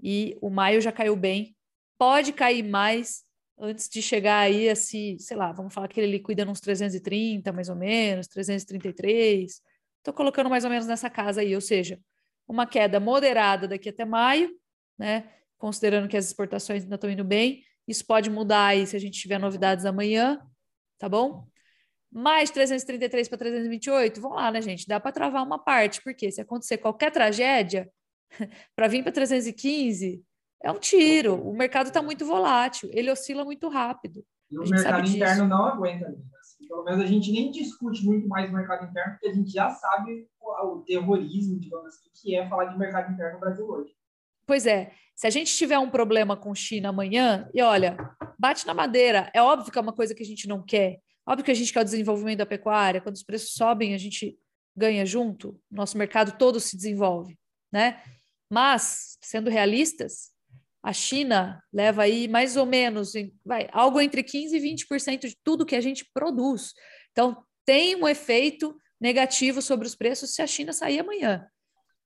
e 0.00 0.36
o 0.40 0.48
maio 0.48 0.80
já 0.80 0.92
caiu 0.92 1.16
bem. 1.16 1.56
Pode 1.98 2.32
cair 2.32 2.62
mais 2.62 3.24
antes 3.58 3.88
de 3.88 4.00
chegar 4.00 4.38
aí 4.38 4.68
a 4.68 4.76
se, 4.76 5.16
sei 5.18 5.36
lá, 5.36 5.50
vamos 5.50 5.74
falar 5.74 5.88
que 5.88 6.00
ele 6.00 6.12
liquida 6.12 6.44
nos 6.44 6.60
330 6.60 7.52
mais 7.52 7.68
ou 7.68 7.74
menos, 7.74 8.28
333. 8.28 9.60
Estou 9.98 10.14
colocando 10.14 10.48
mais 10.48 10.62
ou 10.62 10.70
menos 10.70 10.86
nessa 10.86 11.10
casa 11.10 11.40
aí, 11.40 11.52
ou 11.52 11.60
seja, 11.60 11.98
uma 12.48 12.66
queda 12.66 13.00
moderada 13.00 13.66
daqui 13.66 13.88
até 13.88 14.04
maio, 14.04 14.50
né? 14.98 15.28
Considerando 15.58 16.08
que 16.08 16.16
as 16.16 16.26
exportações 16.26 16.82
ainda 16.82 16.94
estão 16.94 17.10
indo 17.10 17.24
bem. 17.24 17.62
Isso 17.86 18.04
pode 18.04 18.30
mudar 18.30 18.66
aí 18.66 18.86
se 18.86 18.96
a 18.96 18.98
gente 18.98 19.20
tiver 19.20 19.38
novidades 19.38 19.84
amanhã, 19.84 20.40
tá 20.98 21.08
bom? 21.08 21.46
Mais 22.10 22.50
333 22.50 23.28
para 23.28 23.38
328, 23.38 24.20
vamos 24.20 24.36
lá, 24.36 24.50
né, 24.50 24.62
gente? 24.62 24.86
Dá 24.86 24.98
para 24.98 25.12
travar 25.12 25.44
uma 25.44 25.58
parte, 25.58 26.00
porque 26.02 26.30
se 26.30 26.40
acontecer 26.40 26.78
qualquer 26.78 27.10
tragédia, 27.10 27.90
para 28.74 28.88
vir 28.88 29.02
para 29.02 29.12
315, 29.12 30.22
é 30.62 30.72
um 30.72 30.78
tiro. 30.78 31.34
O 31.34 31.52
mercado 31.52 31.88
está 31.88 32.02
muito 32.02 32.24
volátil, 32.24 32.88
ele 32.92 33.10
oscila 33.10 33.44
muito 33.44 33.68
rápido. 33.68 34.24
E 34.50 34.58
o 34.58 34.62
mercado 34.62 35.08
interno 35.08 35.46
não 35.46 35.66
aguenta. 35.66 36.16
Pelo 36.68 36.84
menos 36.84 37.00
a 37.00 37.06
gente 37.06 37.32
nem 37.32 37.50
discute 37.50 38.04
muito 38.04 38.28
mais 38.28 38.50
o 38.50 38.52
mercado 38.52 38.88
interno, 38.88 39.12
porque 39.12 39.28
a 39.28 39.34
gente 39.34 39.50
já 39.50 39.70
sabe 39.70 40.28
o 40.40 40.82
terrorismo, 40.86 41.58
digamos 41.58 41.86
assim, 41.86 42.08
que 42.14 42.34
é 42.34 42.48
falar 42.48 42.66
de 42.66 42.78
mercado 42.78 43.12
interno 43.12 43.34
no 43.34 43.40
Brasil 43.40 43.66
hoje. 43.66 43.92
Pois 44.46 44.66
é, 44.66 44.92
se 45.14 45.26
a 45.26 45.30
gente 45.30 45.54
tiver 45.54 45.78
um 45.78 45.90
problema 45.90 46.36
com 46.36 46.54
China 46.54 46.90
amanhã, 46.90 47.50
e 47.52 47.60
olha, 47.62 47.96
bate 48.38 48.66
na 48.66 48.74
madeira, 48.74 49.30
é 49.34 49.42
óbvio 49.42 49.72
que 49.72 49.78
é 49.78 49.82
uma 49.82 49.92
coisa 49.92 50.14
que 50.14 50.22
a 50.22 50.26
gente 50.26 50.46
não 50.46 50.62
quer. 50.62 51.00
Óbvio 51.26 51.44
que 51.44 51.50
a 51.50 51.54
gente 51.54 51.72
quer 51.72 51.80
o 51.80 51.84
desenvolvimento 51.84 52.38
da 52.38 52.46
pecuária, 52.46 53.00
quando 53.00 53.16
os 53.16 53.24
preços 53.24 53.54
sobem, 53.54 53.94
a 53.94 53.98
gente 53.98 54.38
ganha 54.76 55.04
junto, 55.04 55.58
nosso 55.70 55.98
mercado 55.98 56.36
todo 56.38 56.60
se 56.60 56.76
desenvolve, 56.76 57.36
né? 57.72 58.00
Mas, 58.48 59.18
sendo 59.20 59.50
realistas, 59.50 60.30
a 60.86 60.92
China 60.92 61.60
leva 61.72 62.04
aí 62.04 62.28
mais 62.28 62.56
ou 62.56 62.64
menos 62.64 63.10
vai, 63.44 63.68
algo 63.72 64.00
entre 64.00 64.22
15% 64.22 64.52
e 64.52 64.60
20% 64.60 65.26
de 65.26 65.36
tudo 65.42 65.66
que 65.66 65.74
a 65.74 65.80
gente 65.80 66.08
produz. 66.14 66.74
Então, 67.10 67.44
tem 67.64 67.96
um 67.96 68.06
efeito 68.06 68.72
negativo 69.00 69.60
sobre 69.60 69.84
os 69.84 69.96
preços 69.96 70.32
se 70.32 70.42
a 70.42 70.46
China 70.46 70.72
sair 70.72 71.00
amanhã. 71.00 71.44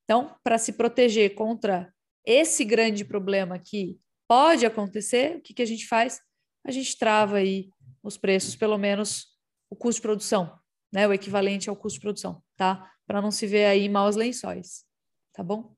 Então, 0.04 0.34
para 0.42 0.56
se 0.56 0.72
proteger 0.72 1.34
contra 1.34 1.92
esse 2.24 2.64
grande 2.64 3.04
problema 3.04 3.58
que 3.58 4.00
pode 4.26 4.64
acontecer, 4.64 5.36
o 5.36 5.42
que, 5.42 5.52
que 5.52 5.62
a 5.62 5.66
gente 5.66 5.86
faz? 5.86 6.18
A 6.66 6.70
gente 6.70 6.96
trava 6.96 7.36
aí 7.36 7.68
os 8.02 8.16
preços, 8.16 8.56
pelo 8.56 8.78
menos 8.78 9.26
o 9.68 9.76
custo 9.76 9.98
de 9.98 10.02
produção, 10.02 10.58
né? 10.90 11.06
O 11.06 11.12
equivalente 11.12 11.68
ao 11.68 11.76
custo 11.76 11.98
de 11.98 12.02
produção, 12.02 12.42
tá? 12.56 12.90
Para 13.06 13.20
não 13.20 13.30
se 13.30 13.46
ver 13.46 13.66
aí 13.66 13.90
maus 13.90 14.16
lençóis, 14.16 14.86
tá 15.34 15.42
bom? 15.42 15.76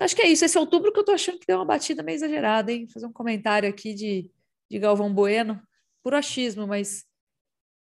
Acho 0.00 0.16
que 0.16 0.22
é 0.22 0.28
isso. 0.28 0.44
Esse 0.44 0.56
é 0.56 0.60
outubro 0.60 0.92
que 0.92 0.98
eu 0.98 1.04
tô 1.04 1.12
achando 1.12 1.38
que 1.38 1.46
deu 1.46 1.58
uma 1.58 1.64
batida 1.64 2.02
meio 2.02 2.16
exagerada, 2.16 2.72
hein? 2.72 2.86
Vou 2.86 2.94
fazer 2.94 3.06
um 3.06 3.12
comentário 3.12 3.68
aqui 3.68 3.92
de, 3.92 4.30
de 4.70 4.78
Galvão 4.78 5.12
Bueno, 5.12 5.60
por 6.02 6.14
achismo, 6.14 6.66
mas, 6.66 7.04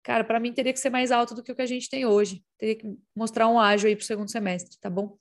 cara, 0.04 0.24
para 0.24 0.40
mim 0.40 0.52
teria 0.52 0.74
que 0.74 0.80
ser 0.80 0.90
mais 0.90 1.12
alto 1.12 1.36
do 1.36 1.44
que 1.44 1.52
o 1.52 1.56
que 1.56 1.62
a 1.62 1.68
gente 1.68 1.90
tem 1.90 2.06
hoje. 2.06 2.44
Teria 2.58 2.76
que 2.76 2.98
mostrar 3.16 3.48
um 3.48 3.60
ágio 3.60 3.88
aí 3.88 3.96
para 3.96 4.04
o 4.04 4.06
segundo 4.06 4.32
semestre, 4.32 4.80
tá 4.80 4.90
bom? 4.90 5.16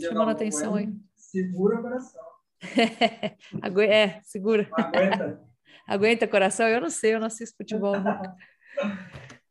Chamando 0.00 0.30
atenção 0.30 0.72
bueno, 0.72 0.92
aí. 0.92 1.00
Segura 1.14 1.78
o 1.78 1.82
coração. 1.82 2.22
é, 3.90 4.20
segura. 4.22 4.68
Aguenta. 4.72 5.46
Aguenta 5.86 6.26
coração? 6.26 6.66
Eu 6.66 6.80
não 6.80 6.90
sei, 6.90 7.14
eu 7.14 7.20
não 7.20 7.26
assisto 7.26 7.56
futebol. 7.56 7.94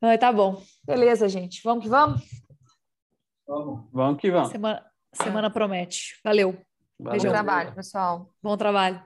Né? 0.02 0.18
tá 0.18 0.34
bom. 0.34 0.62
Beleza, 0.84 1.30
gente. 1.30 1.62
Vamos 1.64 1.84
que 1.84 1.90
vamos? 1.90 2.22
Vamos. 3.48 3.90
Vamos 3.94 4.20
que 4.20 4.32
vamos. 4.32 4.50
Semana, 4.50 4.84
Semana 5.16 5.50
promete. 5.50 6.20
Valeu. 6.24 6.58
Bom 7.00 7.18
trabalho, 7.18 7.74
pessoal. 7.74 8.30
Bom 8.42 8.56
trabalho. 8.56 9.04